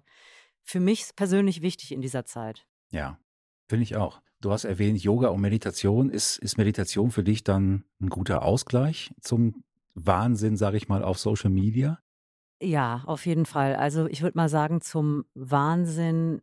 [0.63, 2.65] für mich persönlich wichtig in dieser Zeit.
[2.91, 3.19] Ja,
[3.67, 4.21] finde ich auch.
[4.41, 6.10] Du hast erwähnt, Yoga und Meditation.
[6.10, 11.17] Ist, ist Meditation für dich dann ein guter Ausgleich zum Wahnsinn, sage ich mal, auf
[11.17, 11.99] Social Media?
[12.63, 13.76] Ja, auf jeden Fall.
[13.76, 16.41] Also ich würde mal sagen, zum Wahnsinn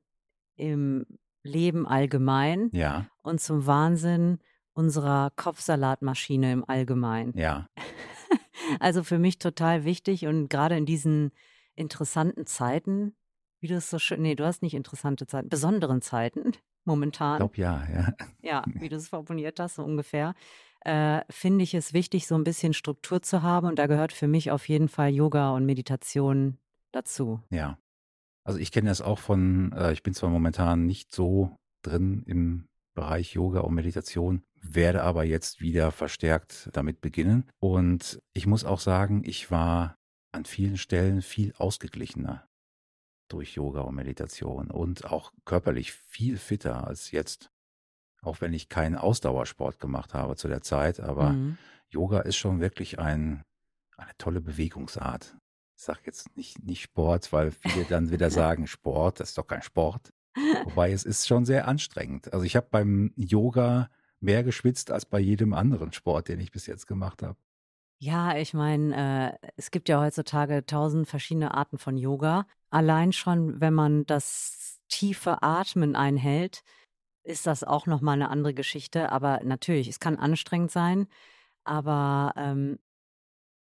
[0.56, 1.06] im
[1.42, 4.38] Leben allgemein Ja, und zum Wahnsinn
[4.74, 7.32] unserer Kopfsalatmaschine im Allgemeinen.
[7.36, 7.68] ja,
[8.80, 11.32] Also für mich total wichtig und gerade in diesen
[11.74, 13.16] interessanten Zeiten,
[13.60, 17.38] wie du es so schön, nee, du hast nicht interessante Zeiten, besonderen Zeiten ich momentan,
[17.38, 18.14] glaube ja, ja.
[18.42, 20.34] ja, wie du es formuliert hast, so ungefähr,
[20.80, 24.28] äh, finde ich es wichtig, so ein bisschen Struktur zu haben und da gehört für
[24.28, 26.58] mich auf jeden Fall Yoga und Meditation
[26.92, 27.40] dazu.
[27.50, 27.78] Ja.
[28.44, 32.68] Also ich kenne das auch von, äh, ich bin zwar momentan nicht so drin im
[32.94, 37.48] Bereich Yoga und Meditation, werde aber jetzt wieder verstärkt damit beginnen.
[37.60, 39.96] Und ich muss auch sagen, ich war
[40.32, 42.46] an vielen Stellen viel ausgeglichener
[43.28, 47.50] durch Yoga und Meditation und auch körperlich viel fitter als jetzt.
[48.22, 51.58] Auch wenn ich keinen Ausdauersport gemacht habe zu der Zeit, aber Mhm.
[51.88, 53.42] Yoga ist schon wirklich ein,
[53.96, 55.36] eine tolle Bewegungsart.
[55.76, 59.46] Ich sage jetzt nicht, nicht Sport, weil viele dann wieder sagen, Sport, das ist doch
[59.46, 60.12] kein Sport.
[60.64, 62.32] Wobei es ist schon sehr anstrengend.
[62.32, 66.66] Also ich habe beim Yoga mehr geschwitzt als bei jedem anderen Sport, den ich bis
[66.66, 67.36] jetzt gemacht habe.
[67.98, 72.46] Ja, ich meine, äh, es gibt ja heutzutage tausend verschiedene Arten von Yoga.
[72.70, 76.62] Allein schon, wenn man das tiefe Atmen einhält,
[77.30, 79.10] ist das auch noch mal eine andere Geschichte.
[79.12, 81.06] Aber natürlich, es kann anstrengend sein,
[81.64, 82.78] aber ähm,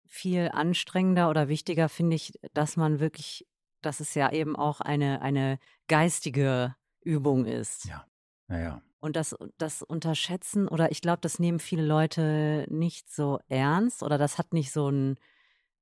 [0.09, 3.47] viel anstrengender oder wichtiger finde ich, dass man wirklich,
[3.83, 7.85] dass es ja eben auch eine eine geistige Übung ist.
[7.87, 8.07] Ja.
[8.49, 8.83] Naja.
[9.01, 14.19] Und das, das Unterschätzen, oder ich glaube, das nehmen viele Leute nicht so ernst oder
[14.19, 15.17] das hat nicht so einen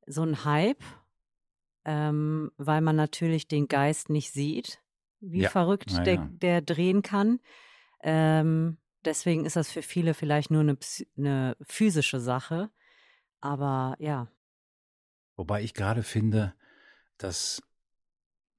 [0.07, 0.83] so Hype.
[1.85, 4.81] ähm, weil man natürlich den Geist nicht sieht,
[5.21, 6.29] wie Ja, verrückt na der, ja.
[6.31, 7.41] der drehen kann.
[8.03, 10.77] Ähm, deswegen ist das für viele vielleicht nur eine,
[11.17, 12.71] eine physische Sache.
[13.41, 14.29] Aber ja,
[15.39, 16.53] Wobei ich gerade finde,
[17.17, 17.63] dass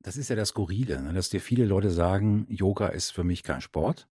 [0.01, 1.11] das ist ja das Skurrile, ne?
[1.11, 4.07] dass dir viele Leute sagen, Yoga ist für mich kein Sport.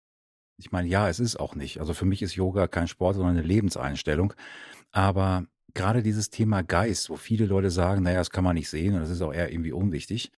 [0.59, 1.81] Ich meine, ja, es ist auch nicht.
[1.81, 4.33] Also für mich ist Yoga kein Sport, sondern eine Lebenseinstellung.
[4.93, 8.95] Aber gerade dieses Thema Geist, wo viele Leute sagen, naja, das kann man nicht sehen
[8.95, 10.31] und das ist auch eher irgendwie unwichtig.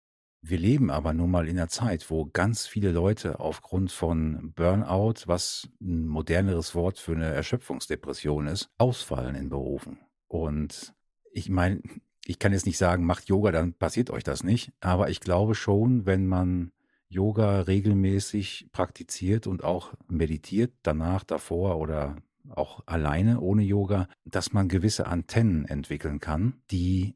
[0.46, 5.26] Wir leben aber nun mal in einer Zeit, wo ganz viele Leute aufgrund von Burnout,
[5.26, 10.00] was ein moderneres Wort für eine Erschöpfungsdepression ist, ausfallen in Berufen.
[10.28, 10.94] Und
[11.32, 11.82] ich meine,
[12.26, 14.74] ich kann jetzt nicht sagen, macht Yoga, dann passiert euch das nicht.
[14.82, 16.74] Aber ich glaube schon, wenn man
[17.08, 22.18] Yoga regelmäßig praktiziert und auch meditiert, danach, davor oder
[22.50, 27.16] auch alleine ohne Yoga, dass man gewisse Antennen entwickeln kann, die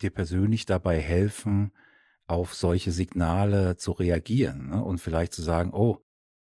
[0.00, 1.72] dir persönlich dabei helfen,
[2.32, 4.82] auf solche Signale zu reagieren ne?
[4.82, 5.98] und vielleicht zu sagen, oh,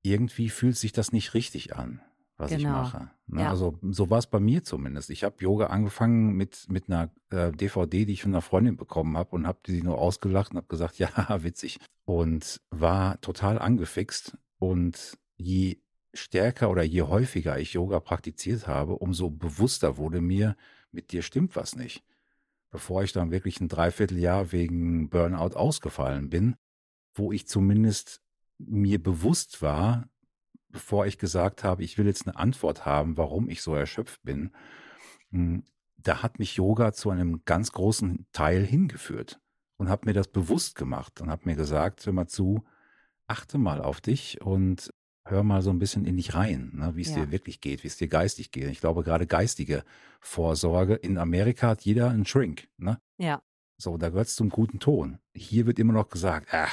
[0.04, 2.02] irgendwie fühlt sich das nicht richtig an,
[2.38, 2.70] was ich Genau.
[2.74, 3.10] mache.
[3.28, 3.41] Ne?
[3.41, 3.50] Ja.
[3.50, 5.10] Also so war es bei mir zumindest.
[5.10, 9.17] Ich habe Yoga angefangen mit, mit einer äh, DVD, die ich von einer Freundin bekommen
[9.17, 11.80] habe und habe sie nur ausgelacht und habe gesagt, ja, witzig.
[12.06, 14.38] Und war total angefixt.
[14.60, 15.80] Und je
[16.13, 20.56] stärker oder je häufiger ich Yoga praktiziert habe, umso bewusster wurde mir,
[20.91, 22.04] mit dir stimmt was nicht.
[22.71, 26.55] Bevor ich dann wirklich ein Dreivierteljahr wegen Burnout ausgefallen bin,
[27.13, 28.21] wo ich zumindest
[28.57, 30.10] mir bewusst war,
[30.69, 34.51] bevor ich gesagt habe, ich will jetzt eine Antwort haben, warum ich so erschöpft bin,
[35.31, 35.63] hm,
[35.97, 39.39] da hat mich Yoga zu einem ganz großen Teil hingeführt
[39.77, 42.63] und hat mir das bewusst gemacht und hat mir gesagt, hör mal zu,
[43.27, 44.91] achte mal auf dich und
[45.32, 47.26] hör mal so ein bisschen in dich rein, ne, wie es Ja.
[47.26, 48.67] dir wirklich geht, wie es dir geistig geht.
[48.70, 49.84] Ich glaube, gerade geistige
[50.20, 50.94] Vorsorge.
[50.96, 52.67] In Amerika hat jeder einen Shrink.
[52.78, 53.00] Ne?
[53.17, 53.41] ja,
[53.78, 55.17] So, da gehört es zum guten Ton.
[55.34, 56.67] Hier wird immer noch gesagt, ah,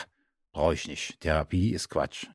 [0.53, 1.21] brauche ich nicht.
[1.21, 2.27] Therapie ist Quatsch.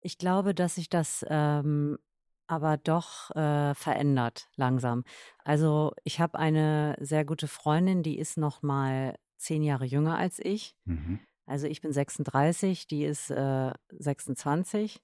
[0.00, 1.98] ich glaube, dass sich das ähm,
[2.46, 5.04] aber doch äh, verändert langsam.
[5.44, 10.38] Also ich habe eine sehr gute Freundin, die ist noch mal zehn Jahre jünger als
[10.38, 10.74] ich.
[10.86, 11.20] Mhm.
[11.46, 15.00] Also ich bin 36, die ist äh, 26.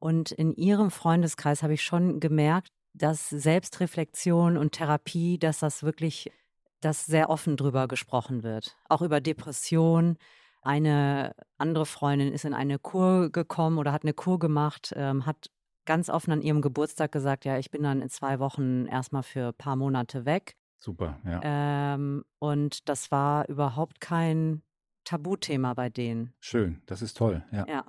[0.00, 6.32] Und in ihrem Freundeskreis habe ich schon gemerkt, dass Selbstreflexion und Therapie, dass das wirklich,
[6.80, 8.76] dass sehr offen drüber gesprochen wird.
[8.88, 10.16] Auch über Depression.
[10.62, 15.50] Eine andere Freundin ist in eine Kur gekommen oder hat eine Kur gemacht, ähm, hat
[15.84, 19.48] ganz offen an ihrem Geburtstag gesagt, ja, ich bin dann in zwei Wochen erstmal für
[19.48, 20.56] ein paar Monate weg.
[20.78, 21.40] Super, ja.
[21.42, 24.62] Ähm, und das war überhaupt kein
[25.04, 26.34] Tabuthema bei denen.
[26.40, 27.66] Schön, das ist toll, ja.
[27.66, 27.84] Ja.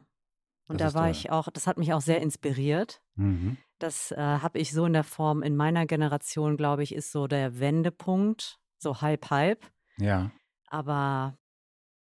[0.69, 1.11] Und Das da war toll.
[1.11, 3.01] ich auch, das hat mich auch sehr inspiriert.
[3.15, 3.57] Mhm.
[3.79, 7.27] Das äh, habe ich so in der Form in meiner Generation, glaube ich, ist so
[7.27, 9.69] der Wendepunkt, so halb halb.
[9.97, 10.31] Ja,
[10.67, 11.35] Aber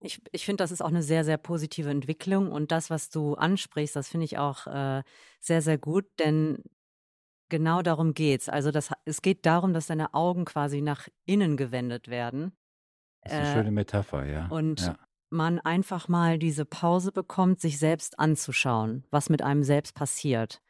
[0.00, 2.52] ich, ich finde, das ist auch eine sehr, sehr positive Entwicklung.
[2.52, 5.02] Und das, was du ansprichst, das finde ich auch äh,
[5.40, 6.62] sehr, sehr gut, denn
[7.48, 8.48] genau darum geht's.
[8.48, 12.52] Also das, es geht darum, dass deine Augen quasi nach innen gewendet werden.
[13.22, 14.46] das ist eine Äh, schöne Metapher, ja.
[14.48, 14.96] und ja.
[15.30, 20.60] Man einfach mal diese Pause bekommt, sich selbst anzuschauen, was mit einem selbst passiert.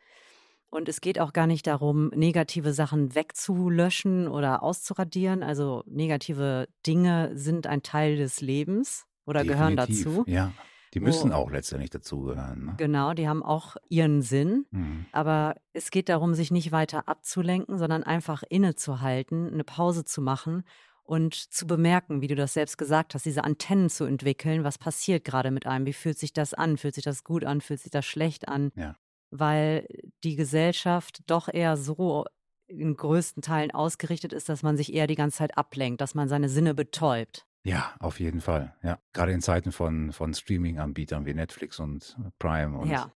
[0.71, 5.43] Und es geht auch gar nicht darum, negative Sachen wegzulöschen oder auszuradieren.
[5.43, 10.25] Also negative Dinge sind ein Teil des Lebens oder gehören Definitiv, dazu.
[10.27, 10.53] Ja,
[10.95, 12.65] die Wo- müssen auch letztendlich dazugehören.
[12.67, 12.75] Ne?
[12.77, 14.67] Genau, die haben auch ihren Sinn.
[14.71, 15.07] Mhm.
[15.13, 20.65] Aber es geht darum, sich nicht weiter abzulenken, sondern einfach innezuhalten, eine Pause zu machen
[21.09, 24.63] und zu bemerken, wie du das selbst gesagt hast, diese Antennen zu entwickeln.
[24.63, 25.87] Was passiert gerade mit einem?
[25.87, 26.77] Wie fühlt sich das an?
[26.77, 27.63] Fühlt sich das gut an?
[27.63, 28.73] Fühlt sich das schlecht an?
[28.77, 28.95] Ja.
[29.31, 29.87] Weil
[30.23, 32.27] die Gesellschaft doch eher so
[32.67, 36.29] in größten Teilen ausgerichtet ist, dass man sich eher die ganze Zeit ablenkt, dass man
[36.29, 37.47] seine Sinne betäubt.
[37.65, 38.75] Ja, auf jeden Fall.
[38.83, 43.11] Ja, gerade in Zeiten von, von Streaming-Anbietern wie Netflix und Prime und ja.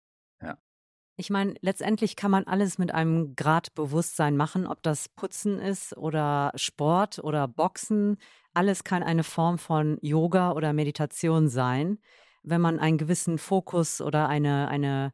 [1.20, 5.94] Ich meine, letztendlich kann man alles mit einem Grad Bewusstsein machen, ob das Putzen ist
[5.98, 8.16] oder Sport oder Boxen.
[8.54, 11.98] Alles kann eine Form von Yoga oder Meditation sein,
[12.42, 15.12] wenn man einen gewissen Fokus oder eine, eine,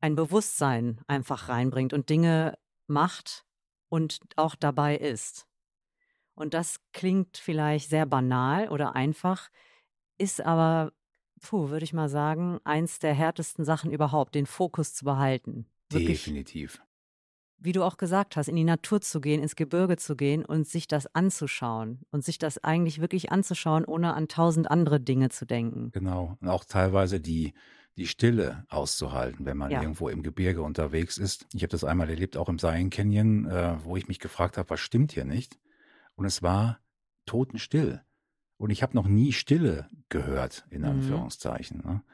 [0.00, 3.44] ein Bewusstsein einfach reinbringt und Dinge macht
[3.90, 5.46] und auch dabei ist.
[6.34, 9.50] Und das klingt vielleicht sehr banal oder einfach,
[10.16, 10.94] ist aber,
[11.42, 15.66] puh, würde ich mal sagen, eins der härtesten Sachen überhaupt, den Fokus zu behalten.
[15.90, 16.82] Wirklich, definitiv.
[17.58, 20.66] wie du auch gesagt hast, in die Natur zu gehen, ins Gebirge zu gehen und
[20.66, 25.44] sich das anzuschauen und sich das eigentlich wirklich anzuschauen, ohne an tausend andere Dinge zu
[25.46, 25.90] denken.
[25.92, 26.36] Genau.
[26.40, 27.52] Und auch teilweise die,
[27.98, 29.80] die Stille auszuhalten, wenn man Ja.
[29.82, 31.46] irgendwo im Gebirge unterwegs ist.
[31.52, 34.70] Ich habe das einmal erlebt, auch im Zion Canyon, äh, wo ich mich gefragt habe,
[34.70, 35.58] was stimmt hier nicht?
[36.16, 36.80] Und es war
[37.26, 38.02] totenstill.
[38.62, 40.88] Und ich habe noch nie Stille gehört, in Mhm.
[40.88, 41.82] Anführungszeichen.
[41.84, 42.04] Ne?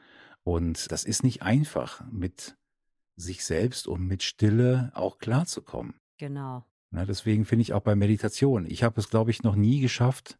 [0.43, 2.57] Und das ist nicht einfach, mit
[3.15, 5.93] sich selbst und mit Stille auch klarzukommen.
[6.17, 6.65] Genau.
[6.89, 7.05] Ne?
[7.05, 10.39] Deswegen finde ich auch bei Meditation, ich habe es, glaube ich, noch nie geschafft,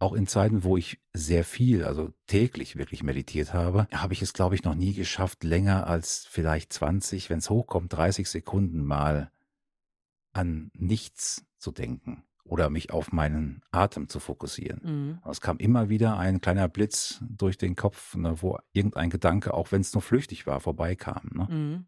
[0.00, 4.32] auch in Zeiten, wo ich sehr viel, also täglich wirklich meditiert habe, habe ich es,
[4.32, 9.30] glaube ich, noch nie geschafft, länger als vielleicht 20, wenn es hochkommt, 30 Sekunden mal
[10.32, 14.80] an nichts zu denken oder mich auf meinen Atem zu fokussieren.
[14.84, 15.18] Mhm.
[15.28, 19.72] Es kam immer wieder ein kleiner Blitz durch den Kopf, ne, wo irgendein Gedanke, auch
[19.72, 21.30] wenn es nur flüchtig war, vorbeikam.
[21.32, 21.46] Ne?
[21.50, 21.86] Mhm.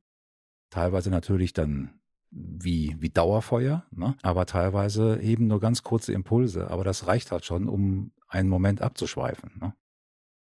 [0.70, 4.16] Teilweise natürlich dann wie, wie Dauerfeuer, ne?
[4.22, 6.70] aber teilweise eben nur ganz kurze Impulse.
[6.70, 9.52] Aber das reicht halt schon, um einen Moment abzuschweifen.
[9.60, 9.74] Ne?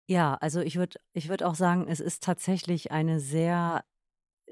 [0.07, 3.83] Ja, also ich würde ich würd auch sagen, es ist tatsächlich eine sehr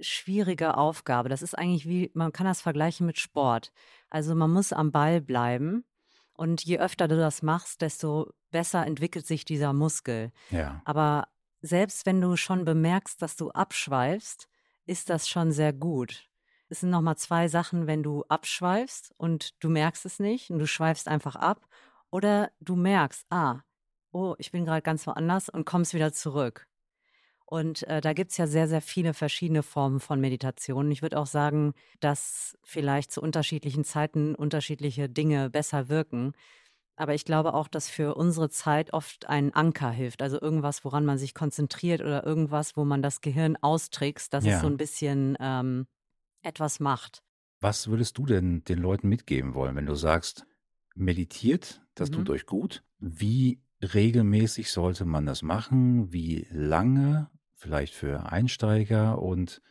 [0.02, 1.30] schwierige Aufgabe.
[1.30, 3.72] Das ist eigentlich wie, man kann das vergleichen mit Sport.
[4.10, 5.86] Also man muss am Ball bleiben
[6.34, 10.32] und je öfter du das machst, desto besser entwickelt sich dieser Muskel.
[10.50, 10.82] Ja.
[10.86, 11.28] Aber
[11.62, 14.48] selbst wenn du schon bemerkst, dass du abschweifst,
[14.86, 16.28] ist das schon sehr gut.
[16.70, 20.68] Es sind nochmal zwei Sachen, wenn du abschweifst und du merkst es nicht und du
[20.68, 21.68] schweifst einfach ab
[22.10, 23.62] oder du merkst, ah,
[24.12, 26.68] oh, ich bin gerade ganz woanders und kommst wieder zurück.
[27.52, 30.90] Und äh, da gibt es ja sehr, sehr viele verschiedene Formen von Meditation.
[30.90, 36.32] Ich würde auch sagen, dass vielleicht zu unterschiedlichen Zeiten unterschiedliche Dinge besser wirken.
[36.98, 40.22] Aber ich glaube auch, dass für unsere Zeit oft ein Anker hilft.
[40.22, 44.50] Also irgendwas, woran man sich konzentriert oder irgendwas, wo man das Gehirn austrickst, dass Ja.
[44.50, 45.88] es so ein bisschen ähm,
[46.44, 47.24] etwas macht.
[47.62, 50.46] Was würdest du denn den Leuten mitgeben wollen, wenn du sagst,
[50.96, 52.12] meditiert, das Mhm.
[52.12, 52.84] tut euch gut?
[53.00, 56.12] Wie regelmäßig sollte man das machen?
[56.12, 57.30] Wie lange?
[57.62, 59.22] Vielleicht für Einsteiger?
[59.22, 59.62] Und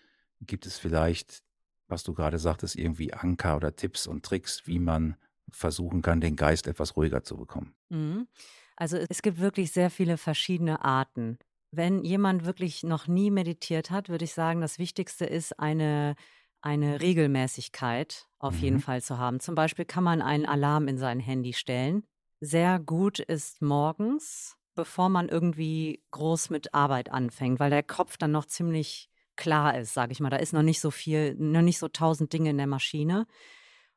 [0.41, 1.43] gibt es vielleicht,
[1.89, 5.17] was du gerade sagtest, irgendwie Anker oder Tipps und Tricks, wie man
[5.51, 7.75] versuchen kann, den Geist etwas ruhiger zu bekommen?
[7.91, 8.29] Mhm.
[8.77, 11.39] Also es gibt wirklich sehr viele verschiedene Arten.
[11.73, 16.15] Wenn jemand wirklich noch nie meditiert hat, würde ich sagen, das Wichtigste ist eine,
[16.63, 18.81] eine Regelmäßigkeit auf jeden Mhm.
[18.81, 19.41] Fall zu haben.
[19.41, 22.05] Zum Beispiel kann man einen Alarm in sein Handy stellen.
[22.41, 28.33] Sehr gut ist morgens, bevor man irgendwie groß mit Arbeit anfängt, weil der Kopf dann
[28.33, 30.31] noch ziemlich klar ist, sage ich mal.
[30.31, 33.27] Da ist noch nicht so viel, noch nicht so tausend Dinge in der Maschine.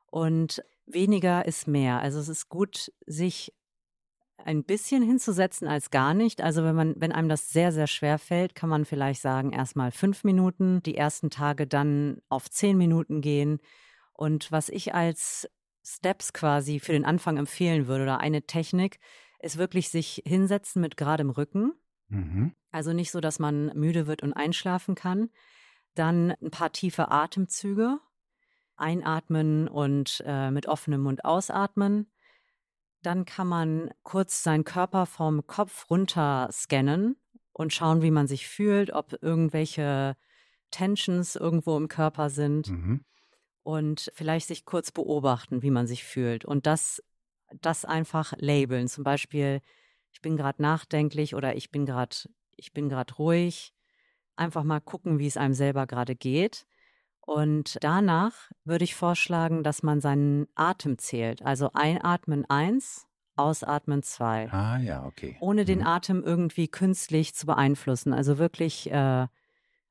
[0.06, 2.00] Und weniger ist mehr.
[2.00, 3.52] Also es ist gut, sich
[4.38, 6.42] ein bisschen hinzusetzen als gar nicht.
[6.42, 9.90] Also wenn man, wenn einem das sehr, sehr schwer fällt, kann man vielleicht sagen, erstmal
[9.90, 13.58] fünf Minuten, die ersten Tage dann auf zehn Minuten gehen.
[14.12, 15.48] Und was ich als
[15.84, 18.98] Steps quasi für den Anfang empfehlen würde oder eine Technik,
[19.44, 21.72] ist wirklich sich hinsetzen mit geradem Rücken.
[22.08, 22.52] Mhm.
[22.70, 25.30] Also nicht so, dass man müde wird und einschlafen kann.
[25.94, 27.98] Dann ein paar tiefe Atemzüge.
[28.76, 32.10] Einatmen und äh, mit offenem Mund ausatmen.
[33.02, 37.16] Dann kann man kurz seinen Körper vom Kopf runter scannen
[37.52, 40.16] und schauen, wie man sich fühlt, ob irgendwelche
[40.72, 43.04] Tensions irgendwo im Körper sind Mhm.
[43.62, 47.00] und vielleicht sich kurz beobachten, wie man sich fühlt und das,
[47.60, 48.88] das einfach labeln.
[48.88, 49.60] Zum Beispiel,
[50.12, 52.16] ich bin gerade nachdenklich oder ich bin gerade,
[52.56, 53.72] ich bin gerade ruhig.
[54.36, 56.66] Einfach mal gucken, wie es einem selber gerade geht.
[57.20, 61.42] Und danach würde ich vorschlagen, dass man seinen Atem zählt.
[61.42, 65.36] Also einatmen eins, ausatmen zwei Ah ja, okay.
[65.38, 65.86] ohne den Mhm.
[65.86, 68.12] Atem irgendwie künstlich zu beeinflussen.
[68.12, 69.26] Also wirklich äh,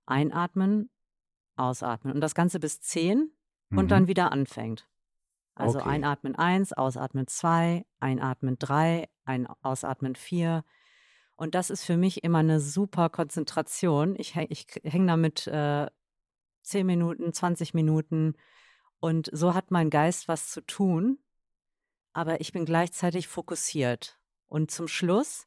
[0.05, 0.89] einatmen,
[1.57, 3.31] ausatmen und das Ganze bis zehn
[3.75, 3.91] und Mhm.
[3.91, 4.87] dann wieder anfängt.
[5.55, 5.89] Also Okay.
[5.89, 10.63] einatmen eins, ausatmen zwei, einatmen drei, ein ausatmen vier.
[11.35, 14.15] Und das ist für mich immer eine super Konzentration.
[14.17, 15.87] Ich, häng- ich hänge damit äh,
[16.63, 18.35] 10 Minuten, 20 Minuten
[18.99, 21.19] und so hat mein Geist was zu tun,
[22.13, 24.17] aber ich bin gleichzeitig fokussiert.
[24.47, 25.45] Und zum Schluss,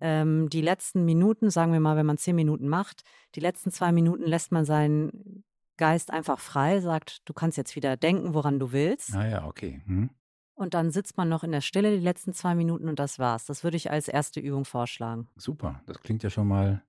[0.00, 3.92] ähm, die letzten Minuten, sagen wir mal, wenn man 10 Minuten macht, die letzten zwei
[3.92, 5.44] Minuten lässt man seinen
[5.76, 9.14] Geist einfach frei, sagt, du kannst jetzt wieder denken, woran du willst.
[9.14, 9.82] Ah ja, okay.
[9.86, 10.10] Mhm.
[10.54, 13.44] Und dann sitzt man noch in der Stille die letzten zwei Minuten und das war's.
[13.44, 15.28] Das würde ich als erste Übung vorschlagen.
[15.36, 16.82] Super, das klingt ja schon mal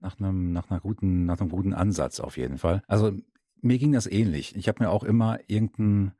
[0.00, 2.82] nach einem, nach einer guten, nach einem guten Ansatz auf jeden Fall.
[2.86, 3.12] Also
[3.60, 4.54] mir ging das ähnlich.
[4.54, 6.12] Ich habe mir auch immer irgendeinen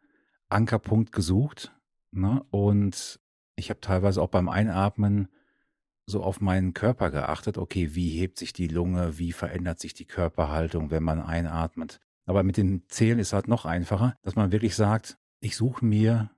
[0.49, 1.73] Ankerpunkt gesucht,
[2.11, 2.45] ne?
[2.51, 3.21] Und
[3.55, 5.29] ich habe teilweise auch beim Einatmen
[6.09, 7.59] so auf meinen Körper geachtet.
[7.59, 9.19] Okay, wie hebt sich die Lunge?
[9.19, 12.01] Wie verändert sich die Körperhaltung, wenn man einatmet?
[12.27, 16.31] Aber mit dem Zählen ist halt noch einfacher, dass man wirklich sagt, ich suche mir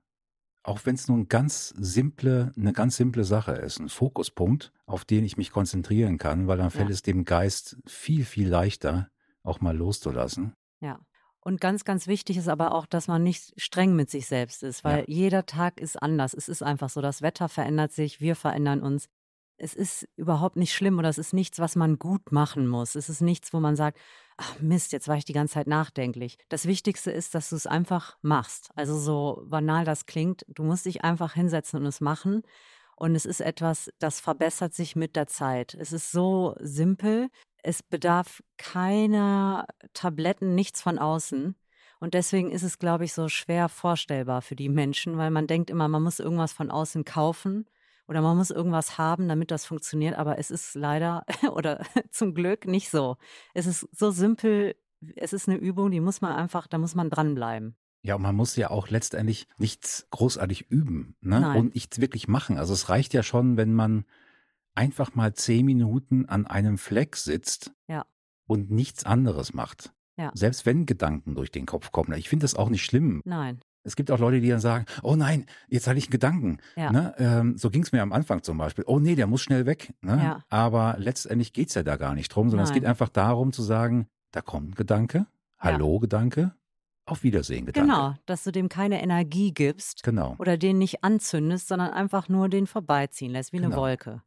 [0.63, 5.05] auch wenn es nur ein ganz simple, eine ganz simple Sache ist, ein Fokuspunkt, auf
[5.05, 6.93] den ich mich konzentrieren kann, weil dann fällt Ja.
[6.93, 9.09] es dem Geist viel, viel leichter,
[9.43, 10.53] auch mal loszulassen.
[10.79, 10.99] Ja.
[11.43, 14.83] Und ganz, ganz wichtig ist aber auch, dass man nicht streng mit sich selbst ist,
[14.83, 15.05] weil Ja.
[15.07, 16.35] jeder Tag ist anders.
[16.35, 19.07] Es ist einfach so, das Wetter verändert sich, wir verändern uns.
[19.63, 22.95] Es ist überhaupt nicht schlimm oder es ist nichts, was man gut machen muss.
[22.95, 23.99] Es ist nichts, wo man sagt,
[24.37, 26.39] ach Mist, jetzt war ich die ganze Zeit nachdenklich.
[26.49, 28.71] Das Wichtigste ist, dass du es einfach machst.
[28.73, 32.41] Also so banal das klingt, du musst dich einfach hinsetzen und es machen.
[32.95, 35.75] Und es ist etwas, das verbessert sich mit der Zeit.
[35.75, 37.29] Es ist so simpel.
[37.61, 41.55] Es bedarf keiner Tabletten, nichts von außen.
[41.99, 45.69] Und deswegen ist es, glaube ich, so schwer vorstellbar für die Menschen, weil man denkt
[45.69, 47.67] immer, man muss irgendwas von außen kaufen
[48.11, 50.15] oder man muss irgendwas haben, damit das funktioniert.
[50.17, 53.15] Aber es ist leider oder zum Glück nicht so.
[53.53, 54.75] Es ist so simpel.
[55.15, 57.77] Es ist eine Übung, die muss man einfach, da muss man dranbleiben.
[58.03, 61.39] Ja, und man muss ja auch letztendlich nichts großartig üben ne?
[61.39, 61.57] Nein.
[61.57, 62.57] und nichts wirklich machen.
[62.57, 64.03] Also es reicht ja schon, wenn man
[64.75, 68.05] einfach mal zehn Minuten an einem Fleck sitzt Ja.
[68.45, 69.93] und nichts anderes macht.
[70.17, 70.31] Ja.
[70.33, 72.11] Selbst wenn Gedanken durch den Kopf kommen.
[72.17, 73.21] Ich finde das auch nicht schlimm.
[73.23, 73.61] Nein.
[73.83, 76.57] Es gibt auch Leute, die dann sagen, oh nein, jetzt hatte ich einen Gedanken.
[76.75, 76.91] Ja.
[76.91, 77.15] Ne?
[77.17, 78.83] Ähm, so ging es mir am Anfang zum Beispiel.
[78.87, 79.93] Oh nee, der muss schnell weg.
[80.01, 80.17] Ne?
[80.23, 80.43] Ja.
[80.49, 82.81] Aber letztendlich geht's ja da gar nicht drum, sondern es Nein.
[82.81, 85.25] geht einfach darum zu sagen, da kommt ein Gedanke,
[85.57, 86.53] hallo Gedanke,
[87.05, 87.89] auf Wiedersehen Gedanke.
[87.89, 92.47] Genau, dass du dem keine Energie gibst Genau, oder den nicht anzündest, sondern einfach nur
[92.49, 93.81] den vorbeiziehen lässt, wie eine Genau.
[93.81, 94.21] Wolke.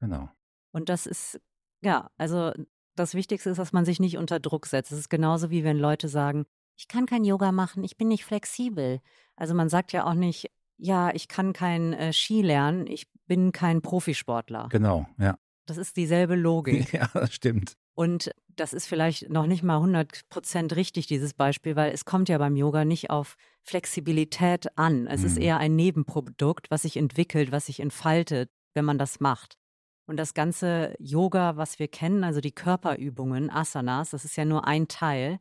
[0.00, 0.30] genau.
[0.72, 1.40] Und das ist,
[1.82, 2.52] ja, also
[2.94, 4.92] das Wichtigste ist, dass man sich nicht unter Druck setzt.
[4.92, 6.46] Es ist genauso wie wenn Leute sagen,
[6.80, 9.00] ich kann kein Yoga machen, ich bin nicht flexibel.
[9.36, 13.52] Also man sagt ja auch nicht, ja, ich kann kein äh, Ski lernen, ich bin
[13.52, 14.68] kein Profisportler.
[14.70, 15.36] Genau, ja.
[15.66, 16.90] Das ist dieselbe Logik.
[16.94, 17.76] Ja, das stimmt.
[17.94, 22.30] Und das ist vielleicht noch nicht mal 100 Prozent richtig, dieses Beispiel, weil es kommt
[22.30, 25.06] ja beim Yoga nicht auf Flexibilität an.
[25.06, 25.42] Es ist Mhm.
[25.42, 29.58] eher ein Nebenprodukt, was sich entwickelt, was sich entfaltet, wenn man das macht.
[30.06, 34.66] Und das ganze Yoga, was wir kennen, also die Körperübungen, Asanas, das ist ja nur
[34.66, 35.38] ein Teil.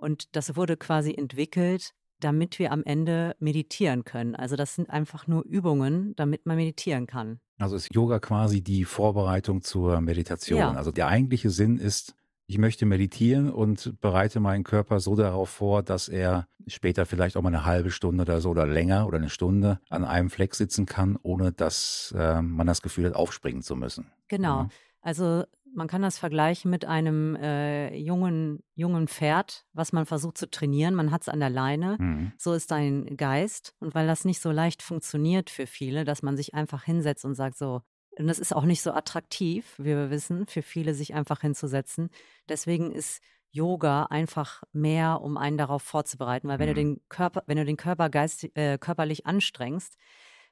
[0.00, 4.34] Und das wurde quasi entwickelt, damit wir am Ende meditieren können.
[4.34, 7.40] Also das sind einfach nur Übungen, damit man meditieren kann.
[7.58, 10.58] Also ist Yoga quasi die Vorbereitung zur Meditation.
[10.58, 10.72] Ja.
[10.72, 12.14] Also der eigentliche Sinn ist,
[12.46, 17.42] ich möchte meditieren und bereite meinen Körper so darauf vor, dass er später vielleicht auch
[17.42, 20.86] mal eine halbe Stunde oder so oder länger oder eine Stunde an einem Fleck sitzen
[20.86, 24.10] kann, ohne dass äh, man das Gefühl hat, aufspringen zu müssen.
[24.28, 24.64] Genau.
[24.64, 24.70] Mhm.
[25.00, 30.50] Also man kann das vergleichen mit einem äh, jungen, jungen Pferd, was man versucht zu
[30.50, 30.94] trainieren.
[30.94, 31.96] Man hat es an der Leine.
[31.98, 32.32] Mhm.
[32.38, 33.74] So ist dein Geist.
[33.78, 37.34] Und weil das nicht so leicht funktioniert für viele, dass man sich einfach hinsetzt und
[37.34, 37.82] sagt so,
[38.18, 42.10] und das ist auch nicht so attraktiv, wie wir wissen, für viele sich einfach hinzusetzen.
[42.48, 43.22] Deswegen ist
[43.52, 46.76] Yoga einfach mehr, um einen darauf vorzubereiten, weil wenn du Mhm.
[46.96, 49.96] den Körper, wenn du den Körper geist, äh, körperlich anstrengst,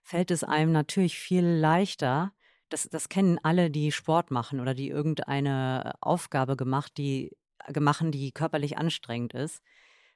[0.03, 2.33] fällt es einem natürlich viel leichter.
[2.69, 7.37] Das, das kennen alle, die Sport machen oder die irgendeine Aufgabe gemacht, die
[7.79, 9.62] machen, die körperlich anstrengend ist.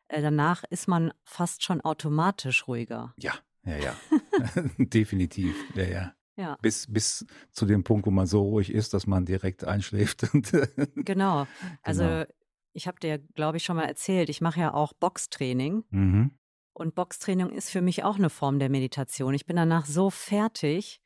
[0.09, 3.15] Äh, danach ist man fast schon automatisch ruhiger.
[3.19, 3.35] Ja,
[3.65, 3.97] ja, ja.
[4.79, 5.55] Definitiv.
[5.75, 6.15] Ja, ja.
[6.35, 10.23] Ja, Bis, bis zu dem Punkt, wo man so ruhig ist, dass man direkt einschläft.
[10.97, 11.47] Genau.
[11.83, 12.25] Also Genau.
[12.73, 15.85] ich habe dir, glaube ich, schon mal erzählt, ich mache ja auch Boxtraining.
[15.91, 16.31] mhm.
[16.75, 19.35] Und Boxtraining ist für mich auch eine Form der Meditation.
[19.35, 21.03] Ich bin danach so fertig,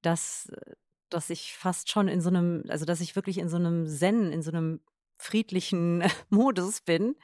[0.00, 0.50] dass,
[1.10, 4.32] dass ich fast schon in so einem, also dass ich wirklich in so einem Zen,
[4.32, 4.80] in so einem
[5.16, 7.16] friedlichen Modus bin.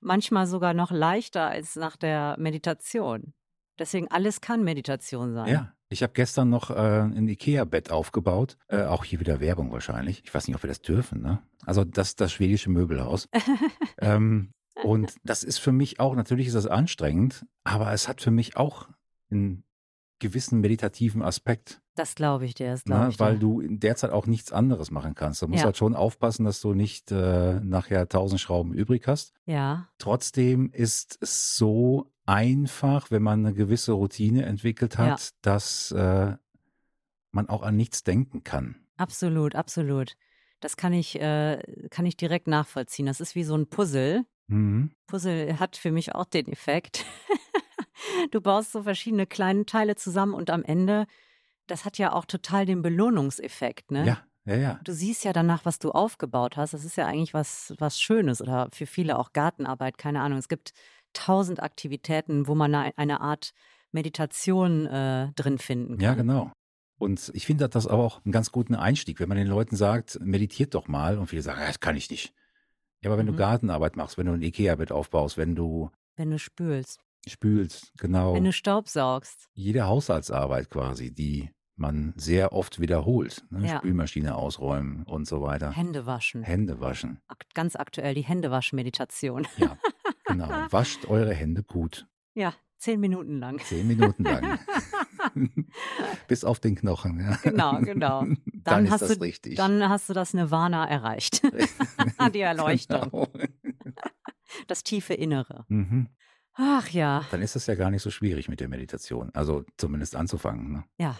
[0.00, 3.32] Manchmal sogar noch leichter als nach der Meditation.
[3.78, 5.48] Deswegen alles kann Meditation sein.
[5.48, 8.56] Ja, ich habe gestern noch äh, ein Ikea-Bett aufgebaut.
[8.68, 10.22] Äh, auch hier wieder Werbung wahrscheinlich.
[10.24, 11.22] Ich weiß nicht, ob wir das dürfen.
[11.22, 11.42] Ne?
[11.64, 13.28] Also das, das schwedische Möbelhaus.
[13.98, 18.30] ähm, und das ist für mich auch, natürlich ist das anstrengend, aber es hat für
[18.30, 18.88] mich auch
[19.30, 19.64] einen
[20.18, 23.08] gewissen meditativen Aspekt, Das glaube ich dir, das glaube ne?
[23.10, 23.40] ich weil dir.
[23.40, 25.42] du in der Zeit auch nichts anderes machen kannst.
[25.42, 25.64] Du musst Ja.
[25.66, 29.32] halt schon aufpassen, dass du nicht äh, nachher tausend Schrauben übrig hast.
[29.46, 35.26] Ja, Trotzdem ist es so einfach, wenn man eine gewisse Routine entwickelt hat, Ja.
[35.42, 36.36] dass äh,
[37.32, 38.76] man auch an nichts denken kann.
[38.96, 40.16] absolut, absolut.
[40.60, 43.04] Das kann ich, äh, kann ich direkt nachvollziehen.
[43.06, 44.24] Das ist wie so ein Puzzle.
[44.48, 44.90] Mhm.
[45.06, 47.04] Puzzle hat für mich auch den Effekt.
[48.30, 51.06] du baust so verschiedene kleine Teile zusammen und am Ende,
[51.66, 54.06] das hat ja auch total den Belohnungseffekt, ne?
[54.06, 54.80] Ja, ja, ja.
[54.84, 56.72] Du siehst ja danach, was du aufgebaut hast.
[56.74, 60.38] Das ist ja eigentlich was, was Schönes oder für viele auch Gartenarbeit, keine Ahnung.
[60.38, 60.72] Es gibt
[61.12, 63.52] tausend Aktivitäten, wo man eine, Art
[63.92, 66.00] Meditation äh, drin finden kann.
[66.04, 66.52] Ja, genau.
[66.98, 70.18] Und ich finde das aber auch einen ganz guten Einstieg, wenn man den Leuten sagt,
[70.20, 72.32] meditiert doch mal und viele sagen, ja, das kann ich nicht.
[73.02, 73.32] Ja, aber wenn Mhm.
[73.32, 78.34] du Gartenarbeit machst, wenn du ein Ikea-Bett aufbaust, wenn du Wenn du spülst, spülst, genau,
[78.34, 79.48] wenn du staubsaugst.
[79.54, 83.44] jede Haushaltsarbeit quasi, die man sehr oft wiederholt.
[83.50, 83.66] Ne?
[83.68, 83.78] Ja.
[83.78, 85.70] Spülmaschine ausräumen und so weiter.
[85.72, 86.42] Hände waschen.
[86.42, 87.20] Hände waschen.
[87.28, 89.46] Ak- Ganz aktuell die Händewaschmeditation.
[89.58, 89.76] Ja,
[90.24, 90.48] genau.
[90.70, 92.06] Wascht eure Hände gut.
[92.34, 93.58] Ja, zehn Minuten lang.
[93.60, 94.58] Zehn Minuten lang.
[96.28, 97.20] Bis auf den Knochen.
[97.20, 97.36] Ja.
[97.42, 98.20] Genau, genau.
[98.24, 99.56] Dann, Dann ist hast das du- richtig.
[99.56, 101.42] Dann hast du das Nirvana erreicht.
[102.34, 103.10] die Erleuchtung.
[103.10, 103.28] Genau.
[104.66, 105.64] Das tiefe Innere.
[105.68, 106.08] Mhm.
[106.54, 109.30] Ach ja, Dann ist es ja gar nicht so schwierig mit der Meditation.
[109.34, 110.72] Also zumindest anzufangen.
[110.72, 110.84] Ne?
[110.98, 111.16] ja,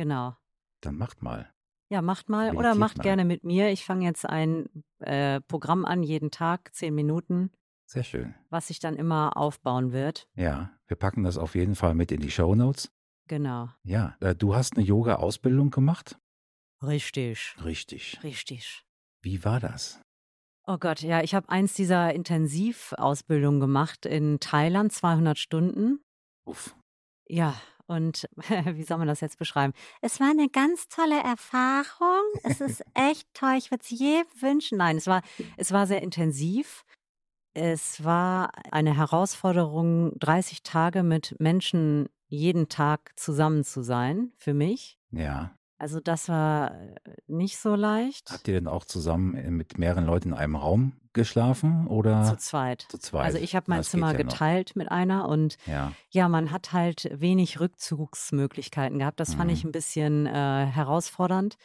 [0.00, 0.34] genau.
[0.80, 1.52] Dann macht mal.
[1.90, 3.02] Ja, macht mal oder Meditiert macht mal.
[3.02, 3.68] gerne mit mir.
[3.70, 4.66] Ich fange jetzt ein
[5.00, 7.50] äh, Programm an, jeden Tag, zehn Minuten,
[7.84, 8.34] Sehr schön.
[8.48, 10.26] was sich dann immer aufbauen wird.
[10.36, 12.90] Ja, wir packen das auf jeden Fall mit in die Show Notes.
[13.28, 13.68] Genau.
[13.82, 16.18] Ja, äh, du hast eine Yoga-Ausbildung gemacht?
[16.82, 18.18] Richtig, Richtig.
[18.22, 18.86] richtig.
[19.20, 20.00] Wie war das?
[20.66, 26.00] Oh Gott, ja, ich habe eins dieser Intensivausbildungen gemacht in Thailand, 200 Stunden.
[26.46, 26.74] Uff.
[27.28, 27.54] Ja,
[27.90, 28.28] und
[28.76, 29.72] wie soll man das jetzt beschreiben?
[30.00, 32.22] Es war eine ganz tolle Erfahrung.
[32.44, 33.56] Es ist echt toll.
[33.58, 34.78] Ich würde es jedem wünschen.
[34.78, 35.22] Nein, es war,
[35.56, 36.84] es war sehr intensiv.
[37.52, 44.98] Es war eine Herausforderung, 30 Tage mit Menschen jeden Tag zusammen zu sein, für mich.
[45.10, 45.58] Ja.
[45.80, 46.94] Also das war äh,
[47.26, 48.30] nicht so leicht.
[48.30, 52.36] Habt ihr denn auch zusammen äh, mit mehreren Leuten in einem Raum geschlafen oder Zu
[52.36, 52.86] zweit.
[52.90, 53.24] zu zweit?
[53.24, 54.18] Also ich habe mein Das Zimmer ja noch.
[54.30, 59.20] geteilt mit einer und Ja, Ja, man hat halt wenig Rückzugsmöglichkeiten gehabt.
[59.20, 59.70] Das fand ich Mhm.
[59.70, 61.56] ein bisschen äh, herausfordernd.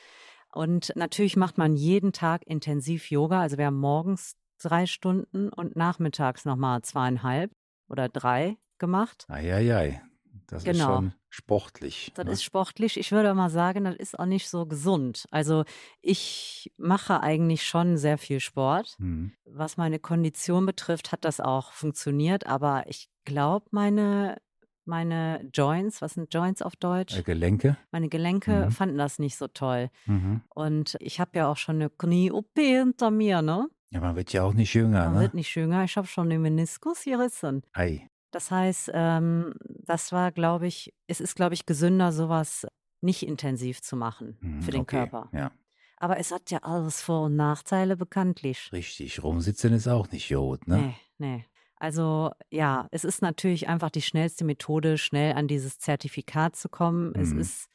[0.53, 3.41] Und natürlich macht man jeden Tag intensiv Yoga.
[3.41, 7.51] Also wir haben morgens drei Stunden und nachmittags nochmal zweieinhalb
[7.89, 9.25] oder drei gemacht.
[9.29, 10.01] eieiei.
[10.47, 10.95] Das ist Genau.
[10.95, 12.11] schon sportlich.
[12.15, 12.31] Das ne?
[12.31, 12.97] ist sportlich.
[12.97, 15.25] Ich würde mal sagen, das ist auch nicht so gesund.
[15.31, 15.63] Also
[16.01, 18.95] ich mache eigentlich schon sehr viel Sport.
[18.99, 19.31] Mhm.
[19.45, 22.45] Was meine Kondition betrifft, hat das auch funktioniert.
[22.45, 24.37] Aber ich glaube, meine,
[24.85, 27.17] meine Joints, was sind Joints auf Deutsch?
[27.17, 27.77] Äh, Gelenke?
[27.91, 28.71] Meine Gelenke Mhm.
[28.71, 29.89] fanden das nicht so toll.
[30.05, 30.41] Mhm.
[30.53, 33.67] Und ich habe ja auch schon eine Knie-OP hinter mir, ne?
[33.89, 35.19] Ja, man wird ja auch nicht jünger, Man ne?
[35.21, 35.83] wird nicht jünger.
[35.85, 37.63] Ich habe schon den Meniskus gerissen.
[37.73, 38.09] Ei.
[38.35, 39.53] Das heißt, ähm,
[39.85, 42.67] das war, glaube ich, es ist, glaube ich, gesünder, sowas
[42.99, 44.97] nicht intensiv zu machen Mhm, für den okay.
[44.97, 45.29] Körper.
[45.31, 45.53] Ja,
[45.95, 48.73] Aber es hat ja alles Vor- und Nachteile bekanntlich.
[48.73, 49.23] richtig.
[49.23, 50.79] Rumsitzen ist auch nicht Jod, ne?
[50.79, 51.45] Nee, nee.
[51.77, 57.15] Also ja, es ist natürlich einfach die schnellste Methode, schnell an dieses Zertifikat zu kommen.
[57.15, 57.39] Es Mhm.
[57.39, 57.69] ist,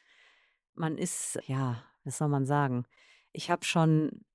[0.74, 2.84] man ist, ja, was soll man sagen?
[3.32, 4.26] Ich habe schon,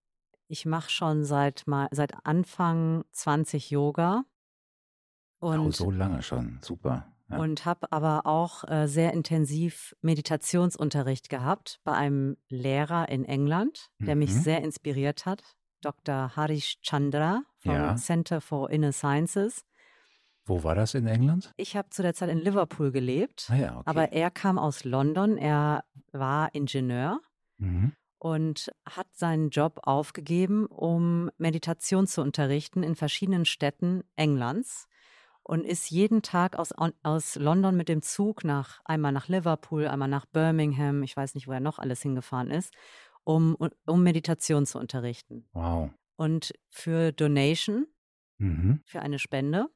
[0.48, 4.26] ich mache schon seit mal seit Anfang 20 Yoga
[5.42, 6.60] Oh, und so lange schon.
[6.62, 7.08] Super.
[7.28, 7.38] Ja.
[7.40, 14.16] und habe aber auch äh, sehr intensiv Meditationsunterricht gehabt bei einem Lehrer in England, der
[14.16, 14.40] mich Mhm.
[14.42, 15.42] sehr inspiriert hat,
[15.82, 16.36] Dr.
[16.36, 17.96] Harish Chandra vom Ja.
[17.96, 19.66] Center for Inner Sciences.
[20.46, 21.52] Wo war das in England?
[21.58, 23.84] Ich habe zu der Zeit in Liverpool gelebt, Ah ja, okay.
[23.90, 25.38] aber er kam aus London.
[25.40, 27.20] Er war Ingenieur
[27.58, 27.94] mhm.
[28.20, 34.88] und hat seinen Job aufgegeben, um Meditation zu unterrichten in verschiedenen Städten Englands
[35.48, 36.74] und ist jeden Tag aus,
[37.04, 41.48] aus London mit dem Zug nach einmal nach Liverpool, einmal nach Birmingham, ich weiß nicht,
[41.48, 42.74] wo er noch alles hingefahren ist,
[43.24, 45.48] um, um Meditation zu unterrichten.
[45.54, 45.92] Wow.
[46.16, 47.88] Und für Donation,
[48.38, 48.82] Mhm.
[48.86, 49.68] für eine Spende.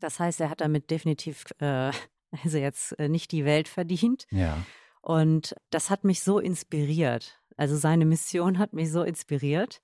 [0.00, 1.92] Das heißt, er hat damit definitiv, äh,
[2.44, 4.26] also jetzt äh, nicht die Welt verdient.
[4.30, 4.56] Ja.
[5.02, 7.38] Und das hat mich so inspiriert.
[7.56, 9.80] Also seine Mission hat mich so inspiriert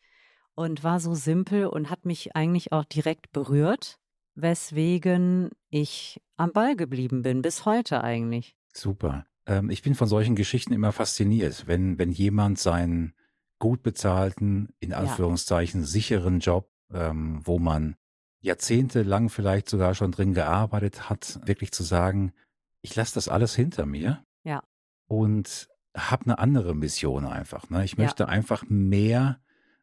[0.55, 4.01] und war so simpel und hat mich eigentlich auch direkt berührt,
[4.35, 8.57] weswegen ich am Ball geblieben bin, bis heute eigentlich.
[8.73, 9.27] Super.
[9.47, 13.15] Ähm, ich bin von solchen Geschichten immer fasziniert, wenn, wenn jemand seinen
[13.59, 17.97] gut bezahlten, in Anführungszeichen sicheren Job, ähm, wo man
[18.41, 22.33] jahrzehntelang vielleicht sogar schon drin gearbeitet hat, wirklich zu sagen,
[22.81, 24.25] ich lasse das alles hinter mir.
[24.43, 24.63] Ja.
[25.07, 27.71] Und habe eine andere Mission einfach.
[27.71, 27.85] Ne?
[27.85, 28.05] Ich Ja.
[28.05, 29.41] möchte einfach mehr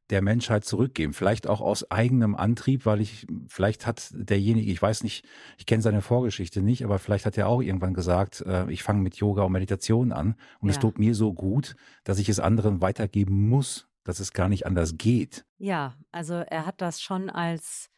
[0.09, 1.13] der Menschheit zurückgeben.
[1.13, 5.25] Vielleicht auch aus eigenem Antrieb, weil ich, vielleicht hat derjenige, ich weiß nicht,
[5.57, 9.01] ich kenne seine Vorgeschichte nicht, aber vielleicht hat er auch irgendwann gesagt, äh, ich fange
[9.01, 10.79] mit Yoga und Meditation an und es Ja.
[10.79, 14.97] tut mir so gut, dass ich es anderen weitergeben muss, dass es gar nicht anders
[14.97, 15.45] geht.
[15.57, 17.89] Ja, also er hat das schon als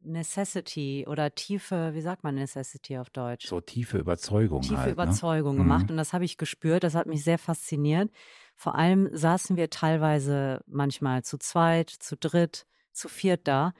[0.00, 3.46] Necessity oder tiefe, wie sagt man Necessity auf Deutsch?
[3.46, 4.92] So tiefe Überzeugung tiefe halt.
[4.92, 5.62] Überzeugung Ne?
[5.62, 5.90] gemacht Mhm.
[5.90, 8.10] und das habe ich gespürt, das hat mich sehr fasziniert.
[8.58, 13.72] Vor allem saßen wir teilweise manchmal zu zweit, zu dritt, zu viert da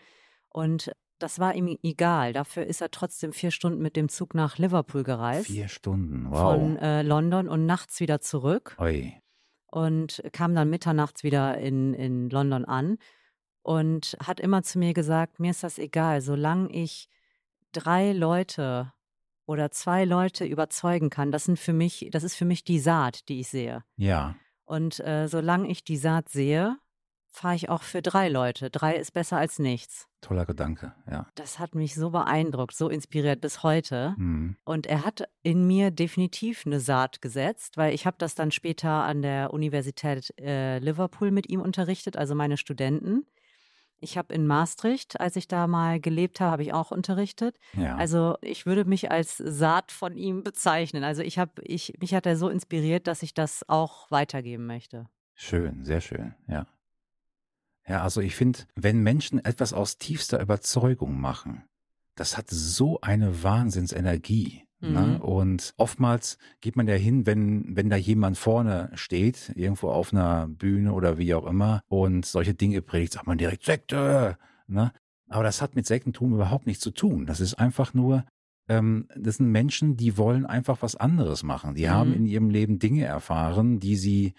[0.50, 2.32] und das war ihm egal.
[2.32, 6.52] Dafür ist er trotzdem vier Stunden mit dem Zug nach Liverpool gereist, Vier Stunden, wow.
[6.52, 9.20] von äh, London und nachts wieder zurück Oi.
[9.66, 12.98] und kam dann mitternachts wieder in, in London an
[13.62, 17.08] und hat immer zu mir gesagt, mir ist das egal, solange ich
[17.72, 18.92] drei Leute
[19.44, 23.28] oder zwei Leute überzeugen kann, das sind für mich, das ist für mich die Saat,
[23.28, 23.82] die ich sehe.
[23.96, 24.36] Ja.
[24.68, 26.76] Und äh, solange ich die Saat sehe,
[27.30, 28.68] fahre ich auch für drei Leute.
[28.68, 30.06] Drei ist besser als nichts.
[30.20, 31.26] Toller Gedanke, ja.
[31.36, 34.14] Das hat mich so beeindruckt, so inspiriert bis heute.
[34.18, 34.56] Mhm.
[34.64, 38.90] Und er hat in mir definitiv eine Saat gesetzt, weil ich habe das dann später
[38.90, 43.26] an der Universität äh, Liverpool mit ihm unterrichtet, also meine Studenten.
[44.00, 47.56] Ich habe in Maastricht, als ich da mal gelebt habe, habe ich auch unterrichtet.
[47.74, 47.96] Ja.
[47.96, 51.04] Also ich würde mich als Saat von ihm bezeichnen.
[51.04, 55.06] Also ich habe, ich, mich hat er so inspiriert, dass ich das auch weitergeben möchte.
[55.34, 56.66] Schön, sehr schön, ja.
[57.86, 61.64] Ja, also ich finde, wenn Menschen etwas aus tiefster Überzeugung machen,
[62.16, 64.67] das hat so eine Wahnsinnsenergie.
[64.80, 65.00] Ne?
[65.00, 65.16] Mhm.
[65.22, 70.46] Und oftmals geht man ja hin, wenn, wenn da jemand vorne steht, irgendwo auf einer
[70.46, 74.38] Bühne oder wie auch immer, und solche Dinge predigt, sagt man direkt Sekte.
[74.68, 74.92] Ne?
[75.28, 77.26] Aber das hat mit Sektentum überhaupt nichts zu tun.
[77.26, 78.24] Das ist einfach nur,
[78.68, 81.74] ähm, das sind Menschen, die wollen einfach was anderes machen.
[81.74, 82.16] Die haben Mhm.
[82.16, 84.34] in ihrem Leben Dinge erfahren, die sie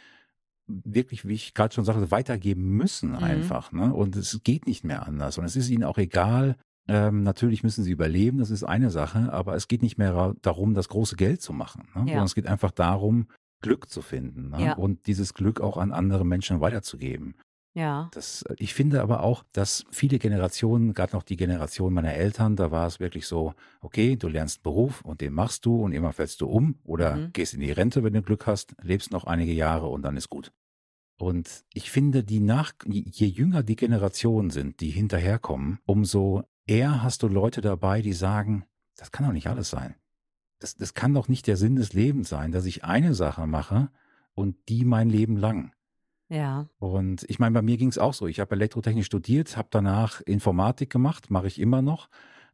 [0.67, 3.17] wirklich, wie ich gerade schon sagte, weitergeben müssen Mhm.
[3.23, 3.71] einfach.
[3.71, 3.93] Ne?
[3.93, 5.37] Und es geht nicht mehr anders.
[5.37, 6.55] Und es ist ihnen auch egal.
[6.89, 10.73] Ähm, natürlich müssen sie überleben, das ist eine Sache, aber es geht nicht mehr darum,
[10.73, 12.01] das große Geld zu machen, ne?
[12.01, 12.05] Ja.
[12.07, 13.27] sondern es geht einfach darum,
[13.61, 14.65] Glück zu finden ne?
[14.65, 14.73] Ja.
[14.75, 17.35] und dieses Glück auch an andere Menschen weiterzugeben.
[17.75, 18.09] Ja.
[18.13, 22.71] Das, ich finde aber auch, dass viele Generationen, gerade noch die Generation meiner Eltern, da
[22.71, 26.11] war es wirklich so, okay, du lernst einen Beruf und den machst du und immer
[26.11, 27.33] fällst du um oder Mhm.
[27.33, 30.29] gehst in die Rente, wenn du Glück hast, lebst noch einige Jahre und dann ist
[30.29, 30.51] gut.
[31.19, 37.23] Und ich finde, die nach, je jünger die Generationen sind, die hinterherkommen, umso eher hast
[37.23, 38.63] du Leute dabei, die sagen,
[38.95, 39.95] das kann doch nicht alles sein.
[40.59, 43.89] Das, das kann doch nicht der Sinn des Lebens sein, dass ich eine Sache mache
[44.33, 45.73] und die mein Leben lang.
[46.27, 46.67] Ja.
[46.77, 48.27] Und ich meine, bei mir ging es auch so.
[48.27, 52.09] Ich habe Elektrotechnik studiert, habe danach Informatik gemacht, mache ich immer noch,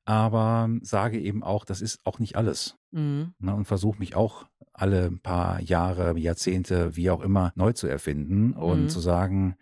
[0.05, 2.78] aber sage eben auch, das ist auch nicht alles.
[2.91, 3.34] Mhm.
[3.39, 8.53] Ne, und versuche mich auch alle paar Jahre, Jahrzehnte, wie auch immer, neu zu erfinden
[8.53, 8.89] und Mhm.
[8.89, 9.55] zu sagen,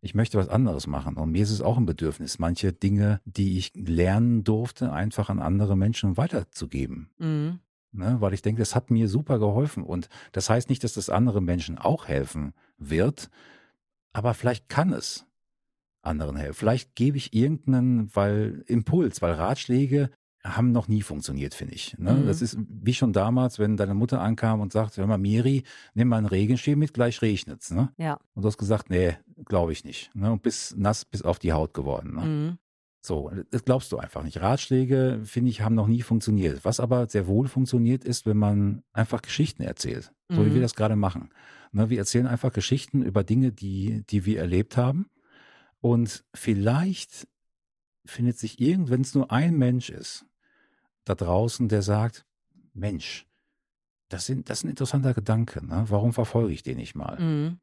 [0.00, 1.16] ich möchte was anderes machen.
[1.16, 5.40] Und mir ist es auch ein Bedürfnis, manche Dinge, die ich lernen durfte, einfach an
[5.40, 7.10] andere Menschen weiterzugeben.
[7.18, 7.60] Mhm.
[7.90, 9.82] Ne, weil ich denke, das hat mir super geholfen.
[9.82, 13.30] Und das heißt nicht, dass das anderen Menschen auch helfen wird,
[14.12, 15.26] aber vielleicht kann es
[16.02, 16.54] anderen helfen.
[16.54, 20.10] Vielleicht gebe ich irgendeinen weil, Impuls, weil Ratschläge
[20.56, 21.96] haben noch nie funktioniert, finde ich.
[21.98, 22.12] Ne?
[22.12, 22.26] Mhm.
[22.26, 26.08] Das ist wie schon damals, wenn deine Mutter ankam und sagt, hör mal, Miri, nimm
[26.08, 27.70] mal einen Regenschirm mit, gleich regnet's.
[27.70, 27.92] Ne?
[27.96, 28.18] Ja.
[28.34, 30.14] Und du hast gesagt, nee, glaube ich nicht.
[30.14, 30.32] Ne?
[30.32, 32.14] Und bist nass bis auf die Haut geworden.
[32.14, 32.24] Ne?
[32.24, 32.58] Mhm.
[33.00, 34.40] So, das glaubst du einfach nicht.
[34.40, 36.64] Ratschläge, finde ich, haben noch nie funktioniert.
[36.64, 40.12] Was aber sehr wohl funktioniert, ist, wenn man einfach Geschichten erzählt.
[40.28, 40.54] So wie Mhm.
[40.54, 41.30] wir das gerade machen.
[41.70, 45.06] Ne, wir erzählen einfach Geschichten über Dinge, die, die wir erlebt haben.
[45.80, 47.28] Und vielleicht
[48.04, 50.24] findet sich irgend, wenn es nur ein Mensch ist,
[51.08, 52.24] da draußen, der sagt,
[52.74, 53.26] Mensch,
[54.08, 55.64] das, sind, das ist ein interessanter Gedanke.
[55.64, 55.84] Ne?
[55.88, 57.18] Warum verfolge ich den nicht mal?
[57.20, 57.60] Mhm.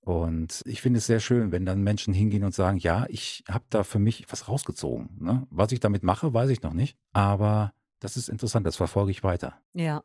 [0.00, 3.64] Und ich finde es sehr schön, wenn dann Menschen hingehen und sagen, ja, ich habe
[3.68, 5.10] da für mich was rausgezogen.
[5.20, 5.46] Ne?
[5.50, 6.96] Was ich damit mache, weiß ich noch nicht.
[7.12, 9.60] Aber das ist interessant, das verfolge ich weiter.
[9.74, 10.02] Ja.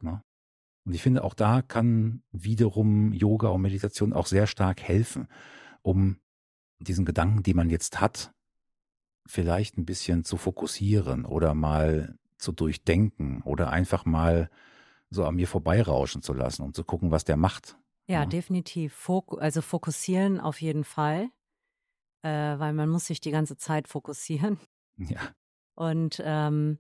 [0.86, 5.28] Und ich finde, auch da kann wiederum Yoga und Meditation auch sehr stark helfen,
[5.82, 6.18] um
[6.80, 8.34] diesen Gedanken, die man jetzt hat,
[9.26, 14.50] vielleicht ein bisschen zu fokussieren oder mal zu durchdenken oder einfach mal
[15.10, 17.78] so an mir vorbeirauschen zu lassen und zu gucken, was der macht.
[18.08, 18.26] Ja, Ja.
[18.26, 18.94] definitiv.
[18.94, 21.30] Fok also fokussieren auf jeden Fall,
[22.22, 22.30] äh,
[22.60, 24.60] weil man muss sich die ganze Zeit fokussieren
[24.98, 25.20] Ja,
[25.76, 26.78] und ähm,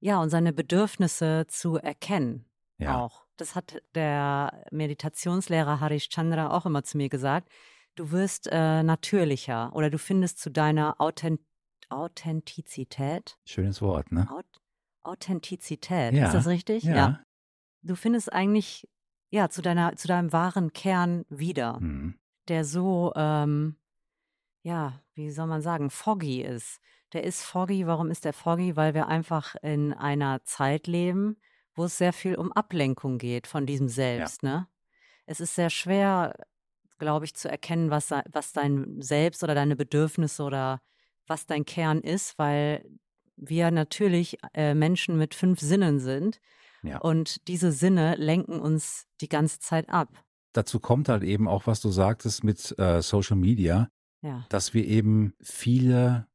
[0.00, 2.46] ja, und seine Bedürfnisse zu erkennen
[2.78, 3.24] ja, auch.
[3.36, 7.48] Das hat der Meditationslehrer Harish Chandra auch immer zu mir gesagt.
[7.94, 11.40] Du wirst äh, natürlicher oder du findest zu deiner Authent
[11.88, 13.38] Authentizität.
[13.44, 14.26] schönes Wort, ne?
[14.30, 14.46] Aut
[15.02, 16.84] Authentizität, Ja, ist das richtig?
[16.84, 17.20] Ja.
[17.82, 18.88] Du findest eigentlich
[19.30, 21.80] ja zu deiner zu deinem wahren Kern wieder.
[21.80, 22.18] Mhm.
[22.48, 23.76] der so, ähm,
[24.62, 26.80] ja, wie soll man sagen, foggy ist.
[27.12, 27.86] Der ist foggy.
[27.86, 28.76] Warum ist der foggy?
[28.76, 31.36] Weil wir einfach in einer Zeit leben,
[31.74, 34.42] wo es sehr viel um Ablenkung geht von diesem Selbst.
[34.42, 34.66] Ne?
[35.26, 36.34] Es ist sehr schwer,
[36.98, 40.80] glaube ich, zu erkennen, was, was dein Selbst oder deine Bedürfnisse oder
[41.26, 42.84] was dein Kern ist, weil
[43.36, 46.40] wir natürlich äh, Menschen mit fünf Sinnen sind
[46.82, 46.98] Ja.
[46.98, 50.08] und diese Sinne lenken uns die ganze Zeit ab.
[50.52, 53.88] Dazu kommt halt eben auch, was du sagtest mit äh, Social Media,
[54.20, 54.44] Ja.
[54.50, 56.26] dass wir eben viele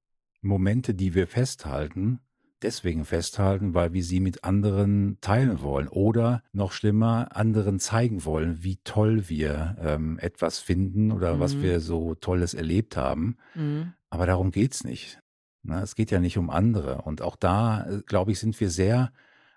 [0.42, 2.20] Momente, die wir festhalten,
[2.64, 8.64] deswegen festhalten, weil wir sie mit anderen teilen wollen oder noch schlimmer, anderen zeigen wollen,
[8.64, 11.62] wie toll wir ähm, etwas finden oder was Mhm.
[11.62, 13.38] wir so Tolles erlebt haben.
[13.54, 13.94] Mhm.
[14.10, 15.20] Aber darum geht's nicht.
[15.68, 17.02] Ne, es geht ja nicht um andere.
[17.02, 19.12] Und auch da, äh, glaube ich, sind wir sehr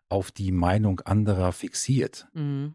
[0.08, 2.26] auf die Meinung anderer fixiert.
[2.34, 2.74] Mhm.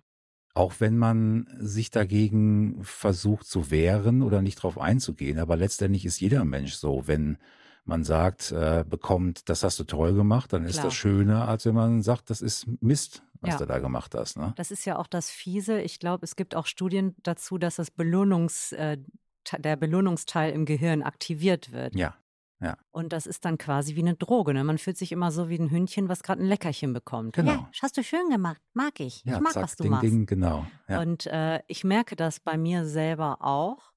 [0.54, 5.38] Auch wenn man sich dagegen versucht zu wehren oder nicht drauf einzugehen.
[5.38, 7.08] Aber letztendlich ist jeder Mensch so.
[7.08, 7.38] Wenn
[7.84, 10.86] man sagt, äh, bekommt, das hast du toll gemacht, dann ist Klar.
[10.86, 13.58] das schöner, als wenn man sagt, das ist Mist, was Ja.
[13.60, 14.38] du da gemacht hast.
[14.38, 14.54] Ne?
[14.56, 15.82] Das ist ja auch das Fiese.
[15.82, 18.98] Ich glaube, es gibt auch Studien dazu, dass das Belohnungs, äh,
[19.60, 21.96] der Belohnungsteil im Gehirn aktiviert wird.
[21.96, 22.16] Ja,
[22.92, 24.54] Und das ist dann quasi wie eine Droge.
[24.54, 24.64] Ne?
[24.64, 27.36] Man fühlt sich immer so wie ein Hündchen, was gerade ein Leckerchen bekommt.
[27.36, 27.52] Genau.
[27.52, 28.62] Ja, das hast du schön gemacht.
[28.74, 29.24] Mag ich.
[29.26, 30.04] ja, ich mag, zack, was du ding, machst.
[30.04, 30.66] ding, genau.
[30.88, 31.02] Ja.
[31.02, 33.92] Und äh, ich merke das bei mir selber auch.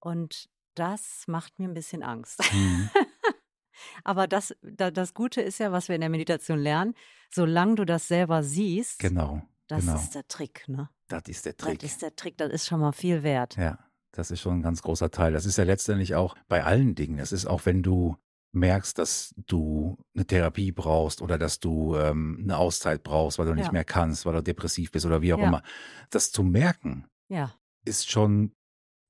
[0.00, 2.42] Und das macht mir ein bisschen Angst.
[2.52, 2.90] Mhm.
[4.04, 6.94] Aber das, da, das Gute ist ja, was wir in der Meditation lernen,
[7.30, 9.96] solange du das selber siehst, Genau, das genau.
[9.96, 10.64] ist der Trick.
[10.68, 10.88] Ne?
[11.08, 11.78] Das ist der Trick.
[11.80, 13.56] Das ist der Trick, das ist schon mal viel wert.
[13.56, 13.78] Ja,
[14.12, 15.32] das ist schon ein ganz großer Teil.
[15.32, 17.18] Das ist ja letztendlich auch bei allen Dingen.
[17.18, 18.16] Das ist auch, wenn du
[18.52, 23.54] merkst, dass du eine Therapie brauchst oder dass du ähm, eine Auszeit brauchst, weil du
[23.54, 23.72] nicht Ja.
[23.72, 25.44] mehr kannst, weil du depressiv bist oder wie auch Ja.
[25.48, 25.62] immer.
[26.10, 27.52] Das zu merken Ja,
[27.84, 28.52] ist schon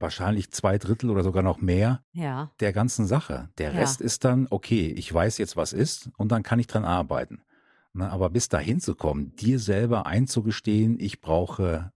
[0.00, 3.48] wahrscheinlich zwei Drittel oder sogar noch mehr ja, der ganzen Sache.
[3.58, 3.74] Der.
[3.74, 7.42] Rest ist dann, okay, ich weiß jetzt, was ist und dann kann ich dran arbeiten.
[7.94, 11.92] Ne, aber bis dahin zu kommen, dir selber einzugestehen, ich brauche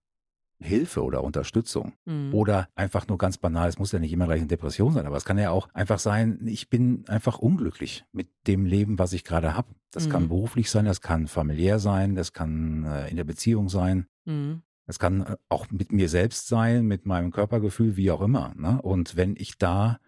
[0.62, 1.92] Hilfe oder Unterstützung.
[2.04, 2.34] mhm.
[2.34, 5.16] Oder einfach nur ganz banal, es muss ja nicht immer gleich eine Depression sein, aber
[5.16, 9.24] es kann ja auch einfach sein, ich bin einfach unglücklich mit dem Leben, was ich
[9.24, 9.68] gerade habe.
[9.90, 10.28] Das kann Mhm.
[10.28, 14.06] beruflich sein, das kann familiär sein, das kann äh, in der Beziehung sein.
[14.24, 14.62] Mhm.
[14.86, 18.52] Das kann äh, auch mit mir selbst sein, mit meinem Körpergefühl, wie auch immer.
[18.56, 18.80] Ne?
[18.82, 19.98] Und wenn ich da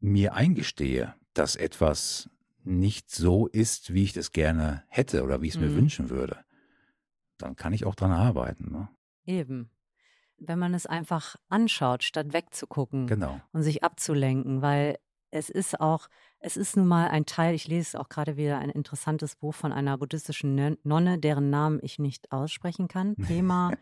[0.00, 2.30] mir eingestehe, dass etwas
[2.62, 5.76] nicht so ist, wie ich das gerne hätte oder wie ich es mir Mhm.
[5.76, 6.38] wünschen würde,
[7.38, 8.70] dann kann ich auch dran arbeiten.
[8.72, 8.88] Ne?
[9.26, 9.70] eben.
[10.46, 13.40] Wenn man es einfach anschaut, statt wegzugucken Genau.
[13.52, 14.98] und sich abzulenken, weil
[15.30, 18.70] es ist auch, es ist nun mal ein Teil, ich lese auch gerade wieder ein
[18.70, 23.72] interessantes Buch von einer buddhistischen Nonne, deren Namen ich nicht aussprechen kann, Pema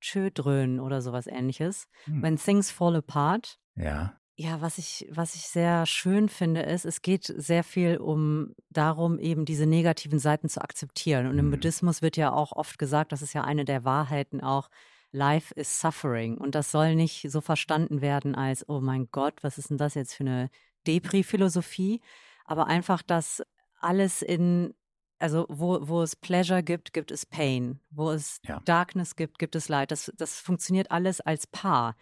[0.00, 1.88] Chödrön oder sowas ähnliches.
[2.04, 2.22] Hm.
[2.22, 3.58] When Things Fall Apart.
[3.74, 8.54] Ja, Ja, was ich, was ich sehr schön finde, ist, es geht sehr viel um
[8.70, 11.26] darum, eben diese negativen Seiten zu akzeptieren.
[11.26, 11.50] Und im Mhm.
[11.52, 14.68] Buddhismus wird ja auch oft gesagt, das ist ja eine der Wahrheiten auch,
[15.10, 16.36] Life is suffering.
[16.38, 19.94] Und das soll nicht so verstanden werden als, oh mein Gott, was ist denn das
[19.94, 20.50] jetzt für eine
[20.86, 22.00] Depri-Philosophie?
[22.44, 23.42] Aber einfach, dass
[23.80, 24.74] alles in,
[25.18, 27.80] also wo, wo es Pleasure gibt, gibt es Pain.
[27.90, 28.60] Wo es Ja.
[28.64, 29.90] Darkness gibt, gibt es Light.
[29.90, 31.96] Das, das funktioniert alles als Paar.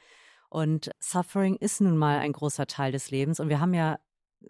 [0.48, 3.40] Und Suffering ist nun mal ein großer Teil des Lebens.
[3.40, 3.98] Und wir haben ja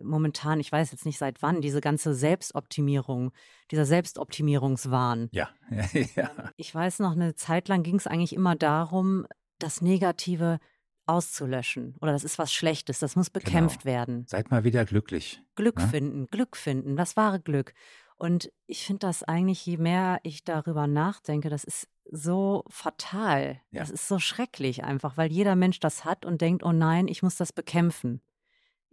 [0.03, 3.33] momentan, ich weiß jetzt nicht seit wann, diese ganze Selbstoptimierung,
[3.71, 5.29] dieser Selbstoptimierungswahn.
[5.33, 5.49] ja,
[6.17, 6.31] ja.
[6.57, 9.27] Ich weiß noch, eine Zeit lang ging es eigentlich immer darum,
[9.59, 10.59] das Negative
[11.07, 11.95] auszulöschen.
[12.01, 14.25] Oder das ist was Schlechtes, das muss bekämpft werden.
[14.27, 15.41] Seid mal wieder glücklich.
[15.55, 15.87] Glück Ne?
[15.89, 17.75] finden, Glück finden, das wahre Glück.
[18.17, 23.61] Und ich finde das eigentlich, je mehr ich darüber nachdenke, das ist so fatal.
[23.71, 23.81] Ja.
[23.81, 27.23] Das ist so schrecklich einfach, weil jeder Mensch das hat und denkt, oh nein, ich
[27.23, 28.21] muss das bekämpfen.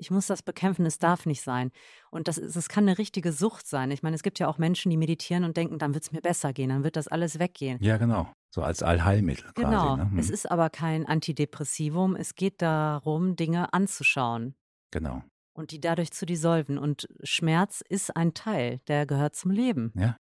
[0.04, 1.72] Ich muss das bekämpfen, es darf nicht sein.
[2.12, 3.90] Und das, ist, das kann eine richtige Sucht sein.
[3.90, 6.20] Ich meine, es gibt ja auch Menschen, die meditieren und denken, dann wird es mir
[6.20, 7.78] besser gehen, dann wird das alles weggehen.
[7.82, 8.30] Ja, genau.
[8.50, 9.96] So als Allheilmittel Genau.
[9.96, 10.02] quasi.
[10.02, 10.12] Ne?
[10.12, 10.20] Hm.
[10.20, 12.18] Es ist aber kein Antidepressivum.
[12.18, 14.56] Es geht darum, Dinge anzuschauen
[14.92, 15.24] genau.
[15.54, 16.78] und die dadurch zu dissolven.
[16.78, 19.94] Und Schmerz ist ein Teil, der gehört zum Leben.
[19.96, 20.18] Ja,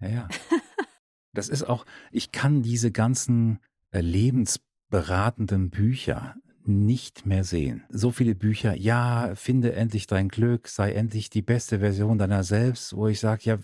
[0.00, 0.28] ja, ja.
[1.32, 3.58] das ist auch, ich kann diese ganzen
[3.90, 6.36] äh, lebensberatenden Bücher
[6.66, 7.84] nicht mehr sehen.
[7.90, 12.96] So viele Bücher, ja, finde endlich dein Glück, sei endlich die beste Version deiner selbst,
[12.96, 13.58] wo ich sage, ja,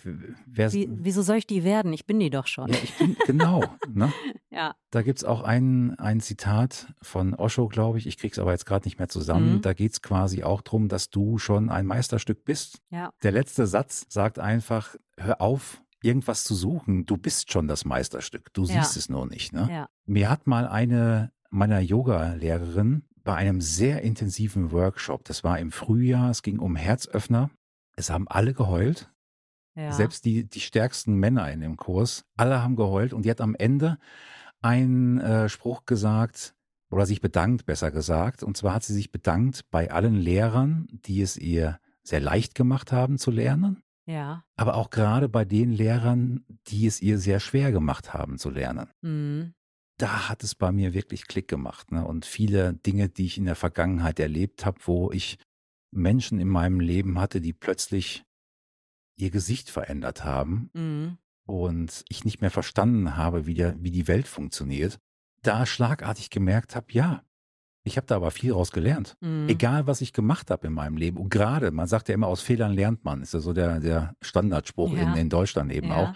[0.46, 1.92] wer Wie, wieso soll ich die werden?
[1.92, 2.68] Ich bin die doch schon.
[2.70, 4.12] ja, ich bin, genau, ne?
[4.53, 4.74] Ja.
[4.90, 8.07] Da gibt's auch ein, ein Zitat von Osho, glaube ich.
[8.09, 9.55] Ich krieg's aber jetzt gerade nicht mehr zusammen.
[9.55, 9.61] Mhm.
[9.62, 12.80] Da geht's quasi auch drum, dass du schon ein Meisterstück bist.
[12.90, 13.12] Ja.
[13.22, 17.07] Der letzte Satz sagt einfach, hör auf, irgendwas zu suchen.
[17.07, 18.53] Du bist schon das Meisterstück.
[18.53, 18.82] Du Ja.
[18.82, 19.53] siehst es nur nicht.
[19.53, 19.68] Ne?
[19.70, 19.88] Ja.
[20.05, 26.30] Mir hat mal eine meiner Yoga-Lehrerin bei einem sehr intensiven Workshop, das war im Frühjahr,
[26.30, 27.51] es ging um Herzöffner.
[27.96, 29.11] Es haben alle geheult.
[29.76, 29.92] ja.
[29.92, 33.55] Selbst die, die stärksten Männer in dem Kurs, alle haben geheult und die hat am
[33.55, 33.98] Ende
[34.62, 36.55] einen äh, Spruch gesagt
[36.90, 38.42] oder sich bedankt, besser gesagt.
[38.42, 42.90] Und zwar hat sie sich bedankt bei allen Lehrern, die es ihr sehr leicht gemacht
[42.92, 44.44] haben zu lernen, Ja.
[44.57, 48.88] aber auch gerade bei den Lehrern, die es ihr sehr schwer gemacht haben zu lernen.
[49.03, 49.55] Mhm.
[50.01, 51.92] Da hat es bei mir wirklich Klick gemacht.
[51.92, 52.05] Ne?
[52.07, 55.38] Und viele Dinge, die ich in der Vergangenheit erlebt habe, wo ich
[55.92, 58.24] Menschen in meinem Leben hatte, die plötzlich
[59.16, 61.18] ihr Gesicht verändert haben Mhm.
[61.46, 64.98] und ich nicht mehr verstanden habe, wie, der, wie die Welt funktioniert,
[65.42, 67.22] da schlagartig gemerkt habe, ja,
[67.84, 69.16] ich habe da aber viel raus gelernt.
[69.20, 69.48] Mhm.
[69.48, 71.18] Egal, was ich gemacht habe in meinem Leben.
[71.18, 74.14] Und gerade, man sagt ja immer, aus Fehlern lernt man, ist ja so der, der
[74.22, 75.03] Standardspruch Ja.
[75.03, 75.96] in, in Deutschland eben Ja.
[75.96, 76.14] auch.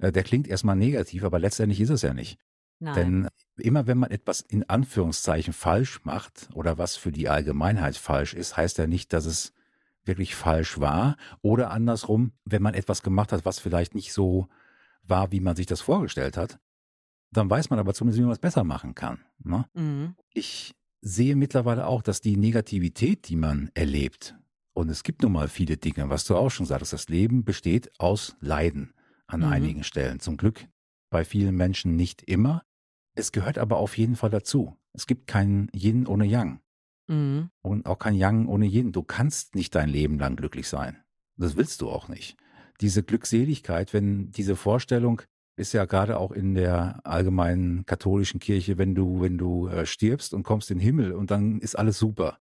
[0.00, 2.38] äh, der klingt erstmal negativ, aber letztendlich ist es ja nicht.
[2.80, 2.94] Nein.
[2.94, 8.34] Denn immer wenn man etwas in Anführungszeichen falsch macht oder was für die Allgemeinheit falsch
[8.34, 9.52] ist, heißt ja nicht, dass es
[10.04, 11.16] wirklich falsch war.
[11.40, 14.48] Oder andersrum, wenn man etwas gemacht hat, was vielleicht nicht so
[15.02, 16.58] war, wie man sich das vorgestellt hat,
[17.30, 19.20] dann weiß man aber zumindest, wie man es besser machen kann.
[19.42, 19.66] Ne?
[19.74, 20.14] Mhm.
[20.32, 24.34] Ich sehe mittlerweile auch, dass die Negativität, die man erlebt,
[24.72, 27.90] und es gibt nun mal viele Dinge, was du auch schon sagst, das Leben besteht
[28.00, 28.92] aus Leiden
[29.26, 29.46] an Mhm.
[29.46, 30.18] einigen Stellen.
[30.20, 30.66] Zum Glück
[31.14, 32.64] bei vielen Menschen nicht immer.
[33.14, 34.76] Es gehört aber auf jeden Fall dazu.
[34.92, 36.58] Es gibt kein Yin ohne Yang
[37.08, 37.50] Mhm.
[37.62, 38.90] und auch kein Yang ohne Yin.
[38.90, 40.96] Du kannst nicht dein Leben lang glücklich sein.
[41.36, 42.36] Das willst du auch nicht.
[42.80, 45.22] Diese Glückseligkeit, wenn diese Vorstellung
[45.56, 50.34] ist ja gerade auch in der allgemeinen katholischen Kirche, wenn du, wenn du äh, stirbst
[50.34, 52.40] und kommst in den Himmel und dann ist alles super.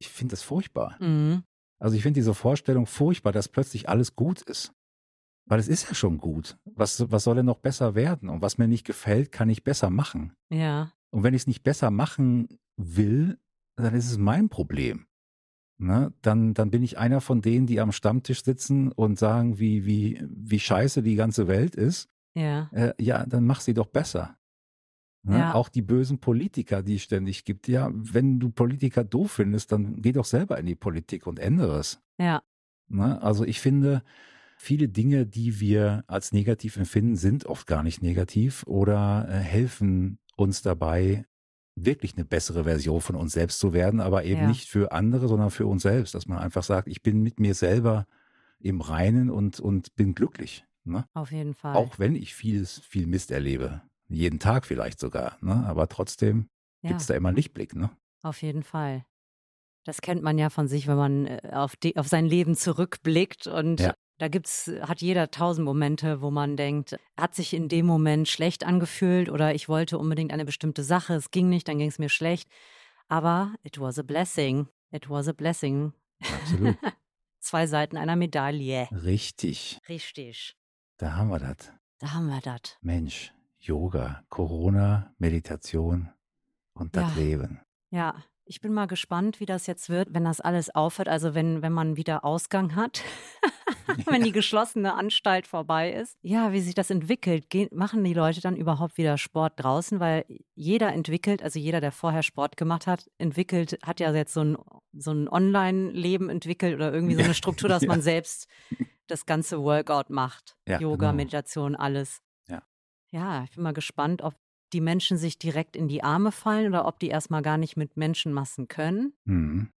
[0.00, 0.96] Ich finde das furchtbar.
[1.00, 1.44] Mhm.
[1.78, 4.72] Also ich finde diese Vorstellung furchtbar, dass plötzlich alles gut ist.
[5.50, 6.56] Weil es ist ja schon gut.
[6.64, 8.28] Was, was soll denn noch besser werden?
[8.28, 10.32] Und was mir nicht gefällt, kann ich besser machen.
[10.48, 10.92] Ja.
[11.10, 12.46] Und wenn ich es nicht besser machen
[12.76, 13.36] will,
[13.74, 15.08] dann ist es mein Problem.
[15.76, 16.14] Ne?
[16.22, 20.24] Dann, dann bin ich einer von denen, die am Stammtisch sitzen und sagen, wie, wie,
[20.30, 22.08] wie scheiße die ganze Welt ist.
[22.34, 22.70] Ja.
[22.70, 24.38] Äh, ja, dann mach sie doch besser.
[25.24, 25.38] Ne?
[25.38, 25.54] Ja.
[25.54, 27.66] Auch die bösen Politiker, die es ständig gibt.
[27.66, 31.80] Ja, wenn du Politiker doof findest, dann geh doch selber in die Politik und ändere
[31.80, 32.00] es.
[32.18, 32.40] Ja.
[32.86, 33.20] Ne?
[33.20, 34.04] Also ich finde,
[34.60, 40.18] viele Dinge, die wir als negativ empfinden, sind oft gar nicht negativ oder äh, helfen
[40.36, 41.24] uns dabei,
[41.76, 44.48] wirklich eine bessere Version von uns selbst zu werden, aber eben Ja.
[44.48, 47.54] nicht für andere, sondern für uns selbst, dass man einfach sagt, ich bin mit mir
[47.54, 48.06] selber
[48.58, 50.66] im Reinen und, und bin glücklich.
[50.84, 51.06] Ne?
[51.14, 51.74] Auf jeden Fall.
[51.74, 53.80] Auch wenn ich vieles, viel Mist erlebe.
[54.08, 55.38] Jeden Tag vielleicht sogar.
[55.40, 55.64] Ne?
[55.66, 56.48] Aber trotzdem
[56.82, 56.90] ja.
[56.90, 57.74] gibt es da immer einen Lichtblick.
[57.74, 57.90] Ne?
[58.22, 59.06] Auf jeden Fall.
[59.84, 63.46] Das kennt man ja von sich, wenn man äh, auf, die, auf sein Leben zurückblickt
[63.46, 63.94] und Ja.
[64.20, 68.64] Da gibt's, hat jeder tausend Momente, wo man denkt, hat sich in dem Moment schlecht
[68.64, 72.10] angefühlt oder ich wollte unbedingt eine bestimmte Sache, es ging nicht, dann ging es mir
[72.10, 72.48] schlecht.
[73.08, 74.68] Aber it was a blessing.
[74.92, 75.94] It was a blessing.
[76.20, 76.76] Absolut.
[77.40, 78.88] Zwei Seiten einer Medaille.
[78.92, 79.80] Richtig.
[79.88, 80.54] Richtig.
[80.98, 81.72] Da haben wir das.
[81.98, 82.76] Da haben wir das.
[82.82, 86.10] Mensch, Yoga, Corona, Meditation
[86.74, 87.22] und das Ja.
[87.22, 87.60] Leben.
[87.90, 91.08] Ja, ich bin mal gespannt, wie das jetzt wird, wenn das alles aufhört.
[91.08, 93.04] Also wenn, wenn man wieder Ausgang hat,
[94.06, 96.18] wenn die geschlossene Anstalt vorbei ist.
[96.22, 97.48] Ja, wie sich das entwickelt.
[97.48, 100.00] Gehen, machen die Leute dann überhaupt wieder Sport draußen?
[100.00, 100.24] Weil
[100.56, 104.56] jeder entwickelt, also jeder, der vorher Sport gemacht hat, entwickelt, hat ja jetzt so ein,
[104.94, 107.88] so ein Online-Leben entwickelt oder irgendwie so eine Struktur, dass ja.
[107.88, 108.48] man selbst
[109.06, 110.56] das ganze Workout macht.
[110.66, 111.16] Ja, Yoga, genau.
[111.18, 112.20] Meditation, alles.
[112.48, 112.64] Ja.
[113.12, 114.34] Ja, ich bin mal gespannt, ob
[114.72, 117.96] die Menschen sich direkt in die Arme fallen oder ob die erstmal gar nicht mit
[117.96, 119.12] Menschenmassen können.
[119.24, 119.70] Mhm.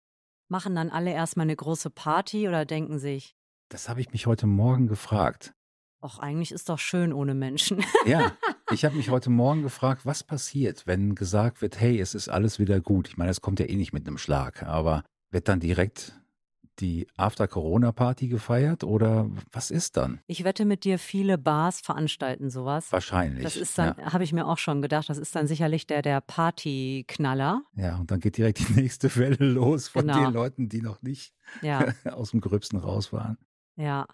[0.49, 3.35] Machen dann alle erstmal eine große Party oder denken sich,
[3.69, 5.53] Das habe ich mich heute Morgen gefragt.
[6.01, 7.83] ach, eigentlich ist doch schön ohne Menschen.
[8.05, 8.31] Ja,
[8.71, 12.57] ich habe mich heute Morgen gefragt, was passiert, wenn gesagt wird, hey, es ist alles
[12.59, 13.07] wieder gut.
[13.07, 16.19] Ich meine, es kommt ja eh nicht mit einem Schlag, aber wird dann direkt
[16.81, 20.19] die After-Corona-Party gefeiert oder was ist dann?
[20.27, 22.91] Ich wette mit dir, viele Bars veranstalten sowas.
[22.91, 23.43] Wahrscheinlich.
[23.43, 26.19] Das ist dann, habe ich mir auch schon gedacht, das ist dann sicherlich der, der
[26.21, 27.63] Partyknaller.
[27.75, 30.23] ja, ja, und dann geht direkt die nächste Welle los von Genau.
[30.25, 33.37] den Leuten, die noch nicht Ja, aus dem Gröbsten raus waren.
[33.75, 34.07] ja.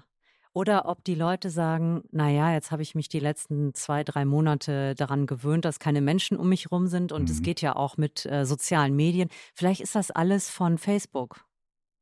[0.53, 4.95] Oder ob die Leute sagen, naja, jetzt habe ich mich die letzten zwei, drei Monate
[4.95, 7.43] daran gewöhnt, dass keine Menschen um mich rum sind und es Mhm.
[7.43, 9.29] geht ja auch mit äh, sozialen Medien.
[9.53, 11.45] Vielleicht ist das alles von Facebook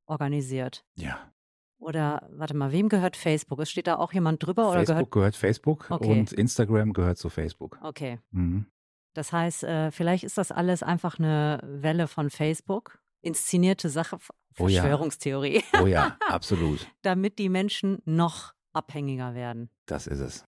[0.05, 0.85] organisiert.
[0.95, 1.31] Ja,
[1.77, 3.59] Oder warte mal, wem gehört Facebook?
[3.59, 6.11] Es steht da auch jemand drüber oder Facebook gehört Facebook Okay.
[6.19, 7.71] und Instagram gehört zu Facebook.
[7.73, 7.89] gehört?
[7.89, 8.19] Okay.
[8.31, 8.65] Mhm.
[9.13, 12.99] Das heißt, äh, vielleicht ist das alles einfach eine Welle von Facebook.
[13.21, 14.81] Inszenierte Sache, F- Oh ja.
[14.81, 16.87] Verschwörungstheorie, Oh ja, absolut.
[17.01, 19.69] damit die Menschen noch abhängiger werden.
[19.85, 20.45] Das ist es.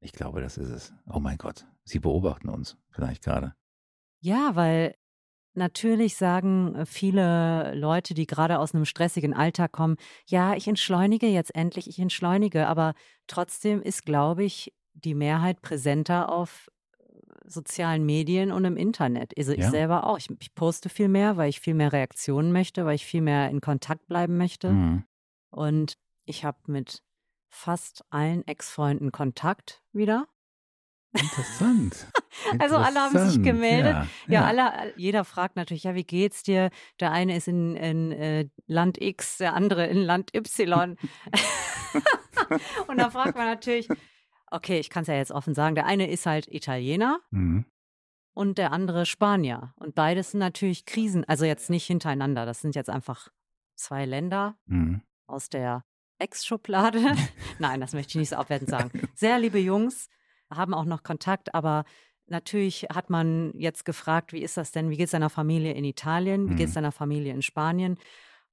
[0.00, 0.92] Ich glaube, das ist es.
[1.06, 3.54] Oh mein Gott, Sie beobachten uns vielleicht gerade.
[4.20, 4.94] Ja, weil
[5.54, 9.96] natürlich sagen äh, viele Leute, die gerade aus einem stressigen Alltag kommen,
[10.26, 12.94] ja, ich entschleunige jetzt endlich, ich entschleunige, aber
[13.26, 17.04] trotzdem ist, glaube ich, die Mehrheit präsenter auf äh,
[17.46, 19.32] sozialen Medien und im Internet.
[19.36, 19.70] Also ich Ja.
[19.70, 20.18] selber auch.
[20.18, 23.50] Ich, ich poste viel mehr, weil ich viel mehr Reaktionen möchte, weil ich viel mehr
[23.50, 24.70] in Kontakt bleiben möchte.
[24.70, 25.04] Mhm.
[25.50, 25.94] Und
[26.24, 27.02] ich habe mit
[27.48, 30.26] fast allen Ex-Freunden Kontakt wieder.
[31.12, 32.08] Interessant.
[32.58, 33.92] Also alle haben sich gemeldet.
[33.94, 36.70] Ja, Ja, alle, jeder fragt natürlich, ja, wie geht's dir?
[37.00, 40.96] Der eine ist in, in äh, Land X, der andere in Land Y.
[42.88, 43.88] Und da fragt man natürlich,
[44.50, 47.64] okay, ich kann es ja jetzt offen sagen, der eine ist halt Italiener Mhm.
[48.34, 49.72] und der andere Spanier.
[49.76, 53.28] Und beides sind natürlich Krisen, also jetzt nicht hintereinander, das sind jetzt einfach
[53.76, 55.02] zwei Länder Mhm.
[55.26, 55.84] aus der
[56.18, 57.00] Ex-Schublade.
[57.58, 58.90] Nein, das möchte ich nicht so abwertend sagen.
[59.14, 60.08] Sehr liebe Jungs,
[60.52, 61.84] haben auch noch Kontakt, aber
[62.26, 65.84] natürlich hat man jetzt gefragt, wie ist das denn, wie geht es deiner Familie in
[65.84, 66.76] Italien, wie geht es Mhm.
[66.76, 67.98] deiner Familie in Spanien?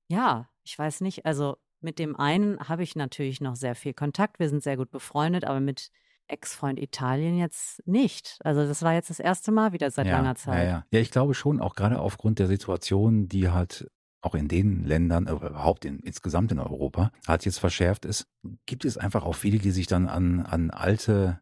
[0.07, 4.39] Ja, ich weiß nicht, also mit dem einen habe ich natürlich noch sehr viel Kontakt,
[4.39, 5.89] wir sind sehr gut befreundet, aber mit
[6.27, 8.37] Ex-Freund Italien jetzt nicht.
[8.43, 10.65] Also das war jetzt das erste Mal wieder seit ja, langer Zeit.
[10.65, 10.85] Ja, ja.
[10.91, 13.89] ja, ich glaube schon, auch gerade aufgrund der Situation, die halt
[14.21, 18.27] auch in den Ländern, äh, überhaupt in, insgesamt in Europa, halt jetzt verschärft ist,
[18.65, 21.41] gibt es einfach auch viele, die sich dann an, an alte,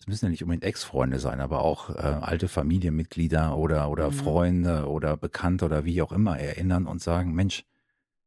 [0.00, 4.14] es müssen ja nicht unbedingt Ex-Freunde sein, aber auch äh, alte Familienmitglieder oder, oder Mhm.
[4.14, 7.64] Freunde oder Bekannte oder wie auch immer erinnern und sagen, Mensch,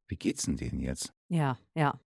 [0.07, 1.13] wie geht's denn denen jetzt?
[1.29, 1.99] Ja, ja,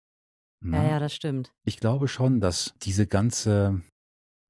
[0.61, 0.77] Ne?
[0.79, 1.53] ja, ja, das stimmt.
[1.65, 3.83] Ich glaube schon, dass diese ganze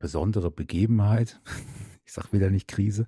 [0.01, 1.41] besondere Begebenheit,
[2.05, 3.07] ich sag wieder nicht Krise,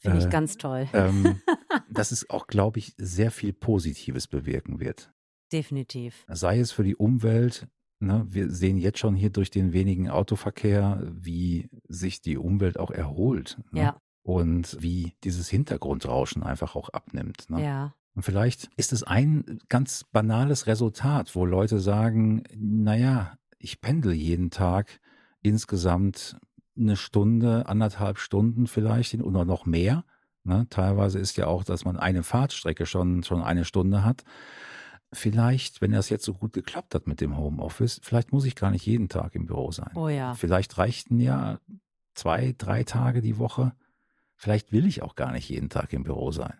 [0.00, 0.88] Finde ich äh, ganz toll.
[0.92, 1.40] ähm,
[1.90, 5.12] dass es auch, glaube ich, sehr viel Positives bewirken wird.
[5.52, 6.24] Definitiv.
[6.28, 7.68] Sei es für die Umwelt,
[7.98, 12.90] ne, wir sehen jetzt schon hier durch den wenigen Autoverkehr, wie sich die Umwelt auch
[12.90, 13.58] erholt.
[13.70, 13.80] Ne?
[13.80, 17.48] Ja, Und wie dieses Hintergrundrauschen einfach auch abnimmt.
[17.48, 17.64] Ne?
[17.64, 24.12] ja, Und vielleicht ist es ein ganz banales Resultat, wo Leute sagen, naja, ich pendel
[24.12, 25.00] jeden Tag
[25.42, 26.36] insgesamt
[26.78, 30.04] eine Stunde, anderthalb Stunden vielleicht oder noch mehr.
[30.44, 30.66] Ne?
[30.70, 34.24] Teilweise ist ja auch, dass man eine Fahrtstrecke schon, schon eine Stunde hat.
[35.16, 38.70] Vielleicht, wenn das jetzt so gut geklappt hat mit dem Homeoffice, vielleicht muss ich gar
[38.70, 39.90] nicht jeden Tag im Büro sein.
[39.94, 40.34] oh ja.
[40.34, 41.58] Vielleicht reichten ja
[42.14, 43.72] zwei, drei Tage die Woche.
[44.34, 46.54] Vielleicht will ich auch gar nicht jeden Tag im Büro sein.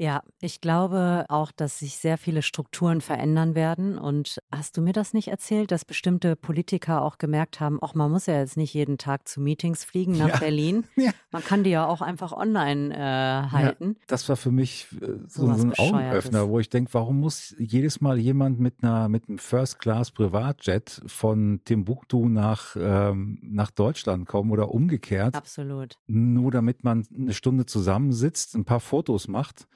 [0.00, 3.98] Ja, ich glaube auch, dass sich sehr viele Strukturen verändern werden.
[3.98, 8.12] Und hast du mir das nicht erzählt, dass bestimmte Politiker auch gemerkt haben, auch man
[8.12, 10.38] muss ja jetzt nicht jeden Tag zu Meetings fliegen nach Ja.
[10.38, 10.84] Berlin.
[10.98, 11.12] Ja.
[11.30, 13.96] Man kann die ja auch einfach online äh, halten.
[14.08, 15.72] Das war für mich äh, so, so ein.
[15.78, 20.10] Augenöffner, wo ich denke, warum muss jedes Mal jemand mit einer mit einem First Class
[20.10, 25.98] Privatjet von Timbuktu nach ähm, nach Deutschland kommen oder umgekehrt, Absolut.
[26.06, 29.66] nur damit man eine Stunde zusammensitzt, ein paar Fotos macht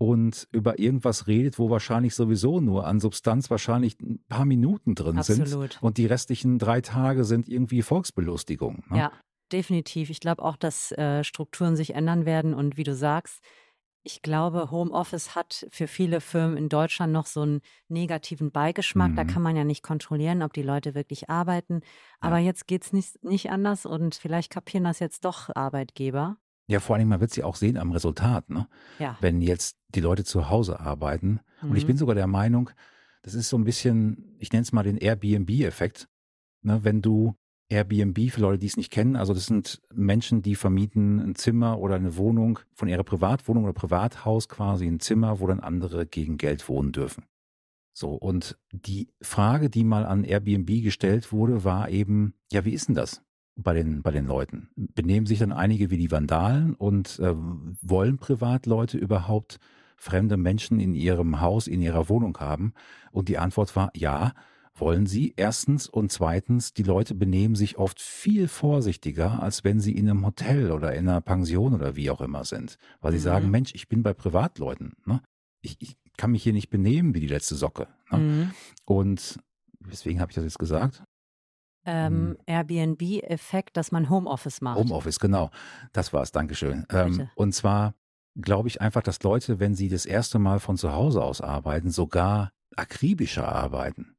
[0.00, 5.22] und über irgendwas redet, wo wahrscheinlich sowieso nur an Substanz wahrscheinlich ein paar Minuten drin
[5.22, 5.78] sind Absolut.
[5.82, 8.82] und die restlichen drei Tage sind irgendwie Volksbelustigung.
[8.88, 8.96] Ne?
[8.96, 9.12] Ja,
[9.52, 10.08] definitiv.
[10.08, 12.54] Ich glaube auch, dass äh, Strukturen sich ändern werden.
[12.54, 13.42] Und wie du sagst,
[14.02, 19.14] ich glaube, Homeoffice hat für viele Firmen in Deutschland noch so einen negativen Beigeschmack.
[19.16, 19.28] Da Mhm.
[19.28, 21.82] kann man ja nicht kontrollieren, ob die Leute wirklich arbeiten.
[22.20, 26.38] Aber jetzt geht es nicht, nicht anders und vielleicht kapieren das jetzt doch Arbeitgeber.
[26.70, 28.68] Ja, vor allem, man wird sie auch sehen am Resultat, ne?
[28.98, 29.16] Ja.
[29.20, 31.40] wenn jetzt die Leute zu Hause arbeiten.
[31.62, 31.88] Und ich Mhm.
[31.88, 32.70] bin sogar der Meinung,
[33.22, 36.08] das ist so ein bisschen, ich nenne es mal den Airbnb-Effekt.
[36.62, 37.34] Ne, wenn du
[37.68, 41.78] Airbnb, für Leute, die es nicht kennen, also das sind Menschen, die vermieten ein Zimmer
[41.78, 46.36] oder eine Wohnung von ihrer Privatwohnung oder Privathaus quasi, ein Zimmer, wo dann andere gegen
[46.36, 47.24] Geld wohnen dürfen.
[47.92, 52.88] So, und die Frage, die mal an Airbnb gestellt wurde, war eben, ja, wie ist
[52.88, 53.22] denn das?
[53.62, 54.68] Bei den, bei den Leuten?
[54.76, 57.34] Benehmen sich dann einige wie die Vandalen und äh,
[57.82, 59.58] wollen Privatleute überhaupt
[59.96, 62.72] fremde Menschen in ihrem Haus, in ihrer Wohnung haben?
[63.12, 64.32] Und die Antwort war ja,
[64.74, 65.34] wollen sie.
[65.36, 70.24] Erstens und zweitens, die Leute benehmen sich oft viel vorsichtiger, als wenn sie in einem
[70.24, 72.78] Hotel oder in einer Pension oder wie auch immer sind.
[73.00, 73.22] Weil sie Mhm.
[73.22, 74.94] sagen, Mensch, ich bin bei Privatleuten.
[75.04, 75.20] Ne?
[75.60, 77.88] Ich, ich kann mich hier nicht benehmen wie die letzte Socke.
[78.10, 78.18] Ne?
[78.18, 78.50] Mhm.
[78.86, 79.38] Und
[79.80, 81.02] weswegen habe ich das jetzt gesagt?
[81.84, 82.36] Ähm, Mhm.
[82.46, 84.78] Airbnb-Effekt, dass man Homeoffice macht.
[84.78, 85.50] Homeoffice, genau.
[85.92, 86.84] Das war's, Dankeschön.
[86.90, 87.94] Ähm, und zwar
[88.40, 91.90] glaube ich einfach, dass Leute, wenn sie das erste Mal von zu Hause aus arbeiten,
[91.90, 94.14] sogar akribischer arbeiten,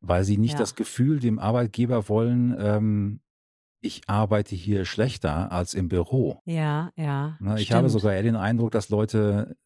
[0.00, 0.58] weil sie nicht Ja.
[0.58, 3.20] das Gefühl dem Arbeitgeber wollen, ähm,
[3.80, 6.40] ich arbeite hier schlechter als im Büro.
[6.46, 7.36] Ja, ja.
[7.38, 7.78] Ne, ich stimmt.
[7.78, 9.56] habe sogar eher den Eindruck, dass Leute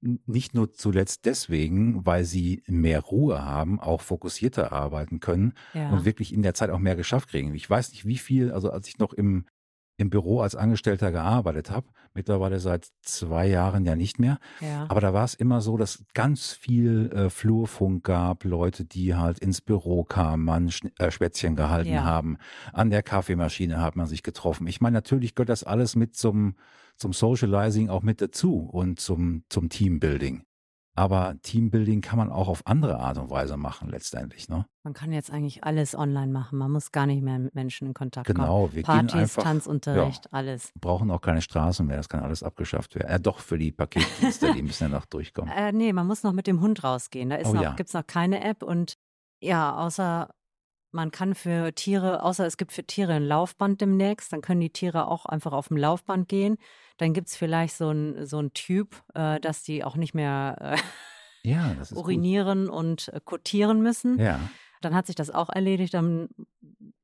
[0.00, 5.90] nicht nur zuletzt deswegen, weil sie mehr Ruhe haben, auch fokussierter arbeiten können ja.
[5.90, 7.54] und wirklich in der Zeit auch mehr geschafft kriegen.
[7.54, 9.44] Ich weiß nicht, wie viel, also als ich noch im,
[10.00, 14.86] im Büro als Angestellter gearbeitet habe, mittlerweile seit zwei Jahren ja nicht mehr, ja.
[14.88, 19.38] aber da war es immer so, dass ganz viel äh, Flurfunk gab, Leute, die halt
[19.38, 22.04] ins Büro kamen, man äh, Schwätzchen gehalten Ja.
[22.04, 22.38] haben,
[22.72, 24.66] an der Kaffeemaschine hat man sich getroffen.
[24.66, 26.54] Ich meine, natürlich gehört das alles mit zum,
[26.96, 30.42] zum Socializing auch mit dazu und zum, zum Teambuilding.
[31.00, 34.50] Aber Teambuilding kann man auch auf andere Art und Weise machen letztendlich.
[34.50, 34.66] Ne?
[34.82, 36.58] Man kann jetzt eigentlich alles online machen.
[36.58, 38.38] Man muss gar nicht mehr mit Menschen in Kontakt kommen.
[38.38, 40.72] Genau, wir gehen Partys, einfach, Tanzunterricht, alles.
[40.78, 43.08] brauchen auch keine Straßen mehr, das kann alles abgeschafft werden.
[43.10, 45.50] Ja, doch, für die Paketdienste, die müssen ja noch durchkommen.
[45.56, 47.30] Äh, nee, man muss noch mit dem Hund rausgehen.
[47.30, 47.72] Da Oh noch, ja.
[47.72, 48.98] gibt's noch keine App und
[49.42, 50.28] ja, außer
[50.92, 54.70] man kann für Tiere, außer es gibt für Tiere ein Laufband demnächst, dann können die
[54.70, 56.56] Tiere auch einfach auf dem Laufband gehen.
[56.96, 60.76] Dann gibt's vielleicht so ein, so ein Typ, äh, dass die auch nicht mehr
[61.42, 64.16] äh, Ja, urinieren und äh, kotieren müssen.
[64.16, 64.26] Gut.
[64.26, 64.40] Ja,
[64.80, 65.94] Dann hat sich das auch erledigt.
[65.94, 66.28] Dann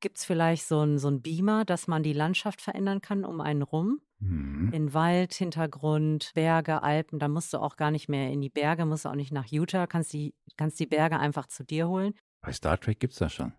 [0.01, 3.41] gibt es vielleicht so ein, so ein Beamer, dass man die Landschaft verändern kann um
[3.41, 4.01] einen rum.
[4.18, 4.70] Mhm.
[4.72, 7.18] In Wald, Hintergrund, Berge, Alpen.
[7.18, 9.47] Da musst du auch gar nicht mehr in die Berge, musst du auch nicht nach
[9.47, 12.14] Utah, kannst die, kannst die Berge einfach zu dir holen.
[12.41, 13.53] Bei Star Trek gibt es das schon.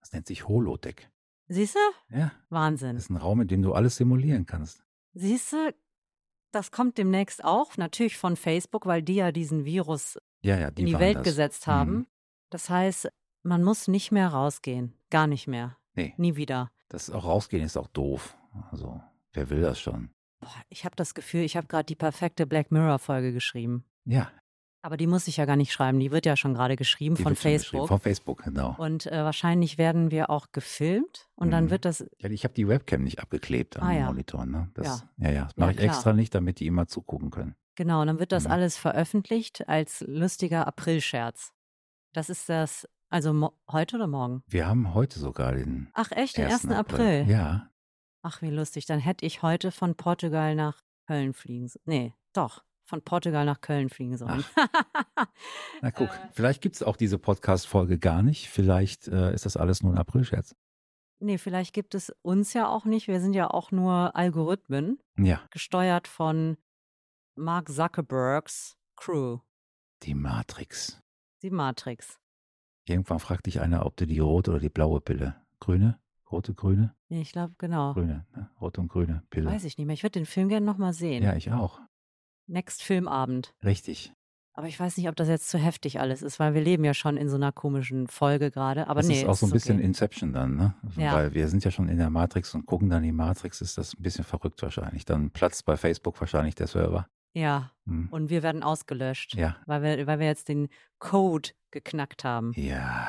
[0.00, 1.10] Das nennt sich Holodeck.
[1.48, 2.16] Siehst du?
[2.16, 2.94] Ja, Wahnsinn.
[2.94, 4.84] das ist ein Raum, in dem du alles simulieren kannst.
[5.14, 5.74] Siehst du,
[6.52, 10.82] das kommt demnächst auch, natürlich von Facebook, weil die ja diesen Virus Ja, ja, die
[10.82, 11.24] in die Welt das.
[11.24, 11.72] gesetzt Mhm.
[11.72, 12.06] haben.
[12.50, 13.08] Das heißt,
[13.42, 14.94] man muss nicht mehr rausgehen.
[15.10, 15.76] Gar nicht mehr.
[15.94, 16.70] Nee, Nie wieder.
[16.88, 18.36] das auch rausgehen ist auch doof.
[18.70, 19.00] Also,
[19.32, 20.10] wer will das schon?
[20.40, 23.84] Boah, ich habe das Gefühl, ich habe gerade die perfekte Black Mirror-Folge geschrieben.
[24.04, 24.30] Ja,
[24.82, 26.00] Aber die muss ich ja gar nicht schreiben.
[26.00, 27.58] Die wird ja schon gerade geschrieben die von schon geschrieben.
[27.62, 27.88] Facebook.
[27.88, 28.74] Von Facebook, genau.
[28.78, 31.70] Und äh, wahrscheinlich werden wir auch gefilmt und dann Mhm.
[31.70, 32.04] wird das.
[32.18, 34.06] Ja, ich habe die Webcam nicht abgeklebt an Ah, den ja.
[34.06, 34.50] Monitoren.
[34.50, 34.70] Ne?
[34.74, 35.28] Das, Ja.
[35.28, 35.88] ja, ja, das mache ich klar.
[35.88, 37.54] extra nicht, damit die immer zugucken können.
[37.76, 38.52] Genau, und dann wird das Mhm.
[38.52, 41.52] alles veröffentlicht als lustiger Aprilscherz.
[42.14, 44.42] Das ist das, also heute oder morgen?
[44.46, 46.64] Wir haben heute sogar den Ach echt, den 1.
[46.66, 46.74] 1.
[46.76, 47.26] April.
[47.28, 47.66] Ja,
[48.22, 48.84] Ach, wie lustig.
[48.84, 51.70] Dann hätte ich heute von Portugal nach Köln fliegen.
[51.86, 52.62] Nee, doch.
[52.90, 54.44] Von Portugal nach Köln fliegen sollen.
[55.80, 56.28] na guck, Äh.
[56.32, 58.48] vielleicht gibt es auch diese Podcast-Folge gar nicht.
[58.48, 60.56] Vielleicht äh, ist das alles nur ein Aprilscherz.
[61.20, 63.06] nee, vielleicht gibt es uns ja auch nicht.
[63.06, 66.56] Wir sind ja auch nur Algorithmen, Ja, gesteuert von
[67.36, 69.38] Mark Zuckerbergs Crew.
[70.02, 71.00] die Matrix.
[71.42, 72.18] Die Matrix.
[72.86, 75.36] Irgendwann fragt dich einer, ob du die rote oder die blaue Pille.
[75.60, 76.00] Grüne?
[76.30, 76.94] Rote, grüne?
[77.08, 77.92] Nee, ich glaube, genau.
[77.94, 78.26] Grüne.
[78.34, 78.50] Ne?
[78.60, 79.48] Rote und grüne Pille.
[79.48, 79.94] Weiß ich nicht mehr.
[79.94, 81.22] Ich würde den Film gerne nochmal sehen.
[81.22, 81.80] Ja, ich auch.
[82.50, 83.54] Next Filmabend.
[83.64, 84.12] Richtig.
[84.52, 86.92] Aber ich weiß nicht, ob das jetzt zu heftig alles ist, weil wir leben ja
[86.92, 88.88] schon in so einer komischen Folge gerade.
[88.88, 89.84] Aber das nee, ist auch so ein bisschen okay.
[89.86, 90.74] Inception dann, ne?
[90.96, 91.14] Ja.
[91.14, 93.94] Weil wir sind ja schon in der Matrix und gucken dann die Matrix, ist das
[93.94, 95.04] ein bisschen verrückt wahrscheinlich.
[95.04, 97.06] Dann platzt bei Facebook wahrscheinlich der Server.
[97.32, 98.08] Ja, Hm.
[98.10, 99.56] und wir werden ausgelöscht, Ja.
[99.66, 102.52] weil, wir, weil wir jetzt den Code geknackt haben.
[102.56, 103.08] Ja.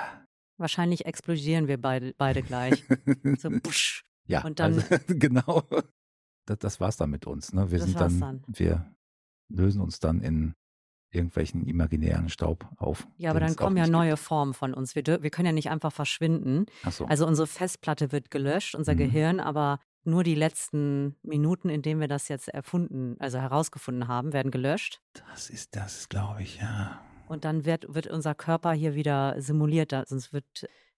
[0.57, 2.83] Wahrscheinlich explodieren wir beide, beide gleich.
[3.39, 4.05] So, pusch.
[4.27, 5.63] ja, und dann- also, genau.
[6.45, 7.71] Das, das war's dann mit uns, ne?
[7.71, 8.43] Wir Das sind dann, dann.
[8.47, 8.93] wir
[9.53, 10.53] lösen uns dann in
[11.13, 13.05] irgendwelchen imaginären Staub auf.
[13.17, 14.95] Ja, aber dann kommen ja neue Formen von uns.
[14.95, 16.65] Wir, wir können ja nicht einfach verschwinden.
[16.65, 16.77] Gibt.
[16.85, 17.05] Ach so.
[17.05, 18.97] Also unsere Festplatte wird gelöscht, unser Mhm.
[18.99, 24.31] Gehirn, aber nur die letzten Minuten, in denen wir das jetzt erfunden, also herausgefunden haben,
[24.33, 25.01] werden gelöscht.
[25.29, 27.01] das ist das, glaube ich, ja.
[27.27, 30.45] Und dann wird, wird unser Körper hier wieder simuliert, sonst wird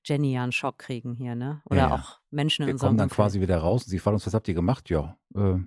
[0.05, 1.61] Jenny ja einen Schock kriegen hier, ne?
[1.65, 1.95] Oder Ja, ja.
[1.95, 3.15] auch Menschen in Wir unserem kommen dann Umfeld.
[3.15, 4.89] quasi wieder raus und sie fragen uns, was habt ihr gemacht?
[4.89, 5.57] Ja, äh,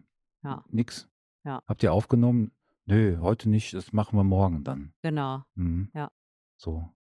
[0.44, 0.64] Ja.
[0.70, 1.08] nix.
[1.44, 1.62] Ja.
[1.66, 2.52] Habt ihr aufgenommen?
[2.88, 4.94] Nö, heute nicht, das machen wir morgen dann.
[5.02, 5.42] Genau.
[5.54, 5.90] Mhm.
[5.94, 6.10] Ja.
[6.56, 6.94] So.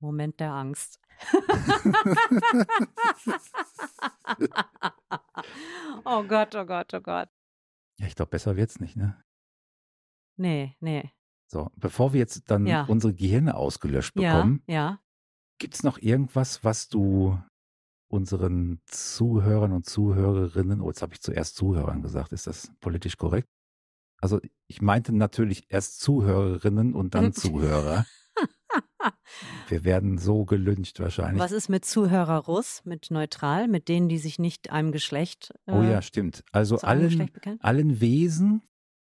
[0.00, 1.00] Moment der Angst.
[6.04, 7.28] oh Gott, oh Gott, oh Gott.
[7.98, 9.20] Ja, ich glaube, besser wird's nicht, ne?
[10.36, 11.10] Nee, nee.
[11.50, 12.84] So, bevor wir jetzt dann Ja.
[12.84, 15.00] unsere Gehirne ausgelöscht Ja, bekommen, ja.
[15.58, 17.42] gibt's noch irgendwas, was du
[18.08, 23.48] unseren Zuhörern und Zuhörerinnen, oh, jetzt habe ich zuerst Zuhörern gesagt, ist das politisch korrekt?
[24.20, 28.04] Also ich meinte natürlich erst Zuhörerinnen und dann Zuhörer.
[29.68, 31.40] Wir werden so gelüncht wahrscheinlich.
[31.40, 35.72] Was ist mit Zuhörer Russ, mit neutral, mit denen, die sich nicht einem Geschlecht äh,
[35.72, 36.42] oh ja, stimmt.
[36.52, 37.30] Also allen,
[37.60, 38.62] allen Wesen,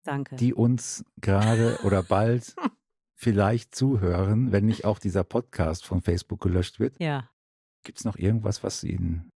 [0.02, 0.36] Danke.
[0.36, 2.56] die uns gerade oder bald
[3.14, 6.98] vielleicht zuhören, wenn nicht auch dieser Podcast von Facebook gelöscht wird.
[7.00, 7.28] ja.
[7.86, 9.30] Gibt es noch irgendwas, was du ihnen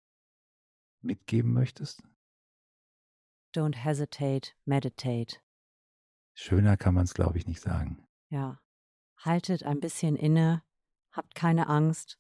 [1.03, 2.03] mitgeben möchtest?
[3.55, 5.37] Don't hesitate, meditate.
[6.33, 8.07] Schöner kann man es, glaube ich, nicht sagen.
[8.31, 8.59] Ja.
[9.19, 10.63] Haltet ein bisschen inne,
[11.11, 12.19] habt keine Angst.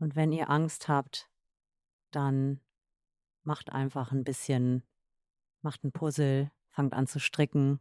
[0.00, 1.30] Und wenn ihr Angst habt,
[2.10, 2.60] dann
[3.44, 4.82] macht einfach ein bisschen,
[5.60, 7.78] macht ein Puzzle, fangt an zu stricken,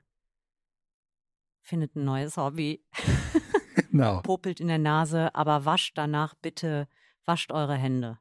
[1.62, 2.86] findet ein neues Hobby,
[3.90, 4.22] Genau.
[4.22, 6.88] popelt in der Nase, aber wascht danach bitte,
[7.26, 8.20] wascht eure Hände.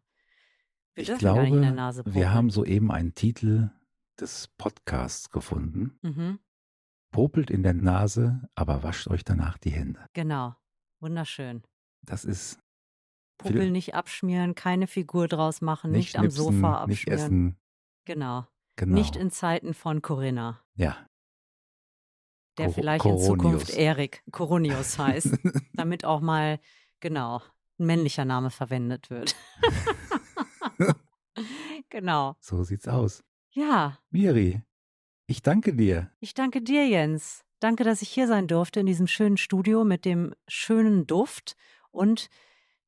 [0.95, 2.15] Wir Ich glaube, gar nicht in der Nase popeln.
[2.21, 3.71] wir haben soeben einen Titel
[4.19, 5.99] des Podcasts gefunden.
[6.03, 6.39] Mhm,
[7.13, 10.05] Popelt in der Nase, aber wascht euch danach die Hände.
[10.13, 10.55] genau.
[11.01, 11.63] Wunderschön.
[12.03, 12.61] Das ist
[13.43, 17.19] Viele- nicht abschmieren, keine Figur draus machen, nicht, nicht, am Sofa nicht abschmieren.
[17.25, 17.57] essen.
[18.05, 18.47] Genau.
[18.77, 18.95] Genau.
[18.95, 20.97] Nicht in Zeiten von Corinna, ja.
[22.59, 23.71] der Cor- vielleicht in Zukunft Coronius.
[23.71, 25.39] Erik Coronius heißt,
[25.75, 26.61] damit auch mal,
[27.01, 27.41] genau,
[27.81, 29.35] ein männlicher Name verwendet wird.
[31.89, 32.37] genau.
[32.41, 33.25] so sieht's aus.
[33.53, 34.63] Ja, Miri,
[35.27, 36.11] ich danke dir.
[36.21, 37.45] ich danke dir, Jens.
[37.59, 41.57] Danke, dass ich hier sein durfte in diesem schönen Studio mit dem schönen Duft
[41.91, 42.31] und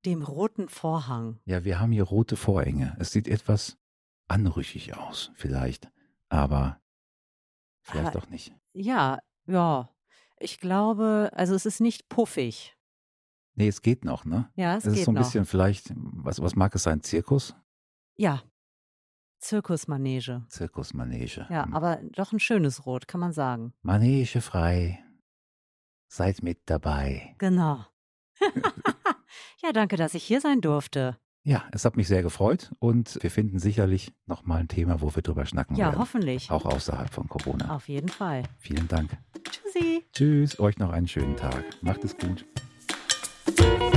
[0.06, 1.40] dem roten Vorhang.
[1.44, 2.97] Ja, wir haben hier rote Vorhänge.
[2.98, 3.77] Es sieht etwas
[4.28, 5.90] anrüchig aus, vielleicht.
[6.31, 6.81] Aber
[7.82, 8.55] vielleicht Aber- auch nicht.
[8.73, 9.90] Ja, ja.
[10.39, 12.77] Ich glaube, also es ist nicht puffig.
[13.55, 14.51] Nee, es geht noch, ne?
[14.57, 15.23] Ja, es, Es geht ist so ein noch.
[15.23, 17.03] bisschen vielleicht, was, was mag es sein?
[17.03, 17.55] Zirkus?
[18.16, 18.43] Ja.
[19.41, 20.45] Zirkusmanege.
[20.49, 21.47] Zirkusmanege.
[21.51, 21.74] Ja, Hm.
[21.74, 23.73] aber doch ein schönes Rot, kann man sagen.
[23.83, 25.03] Manege frei.
[26.09, 27.35] Seid mit dabei.
[27.39, 27.85] Genau.
[29.62, 31.19] ja, danke, dass ich hier sein durfte.
[31.45, 35.23] Ja, es hat mich sehr gefreut und wir finden sicherlich nochmal ein Thema, wo wir
[35.23, 35.99] drüber schnacken Ja, werden.
[35.99, 36.51] hoffentlich.
[36.53, 37.74] Auch außerhalb von Corona.
[37.74, 38.45] Auf jeden Fall.
[38.59, 39.19] Vielen Dank.
[39.51, 40.07] Tschüssi.
[40.12, 41.65] Tschüss, euch noch einen schönen Tag.
[41.83, 42.47] Macht es gut.
[43.47, 43.91] thank you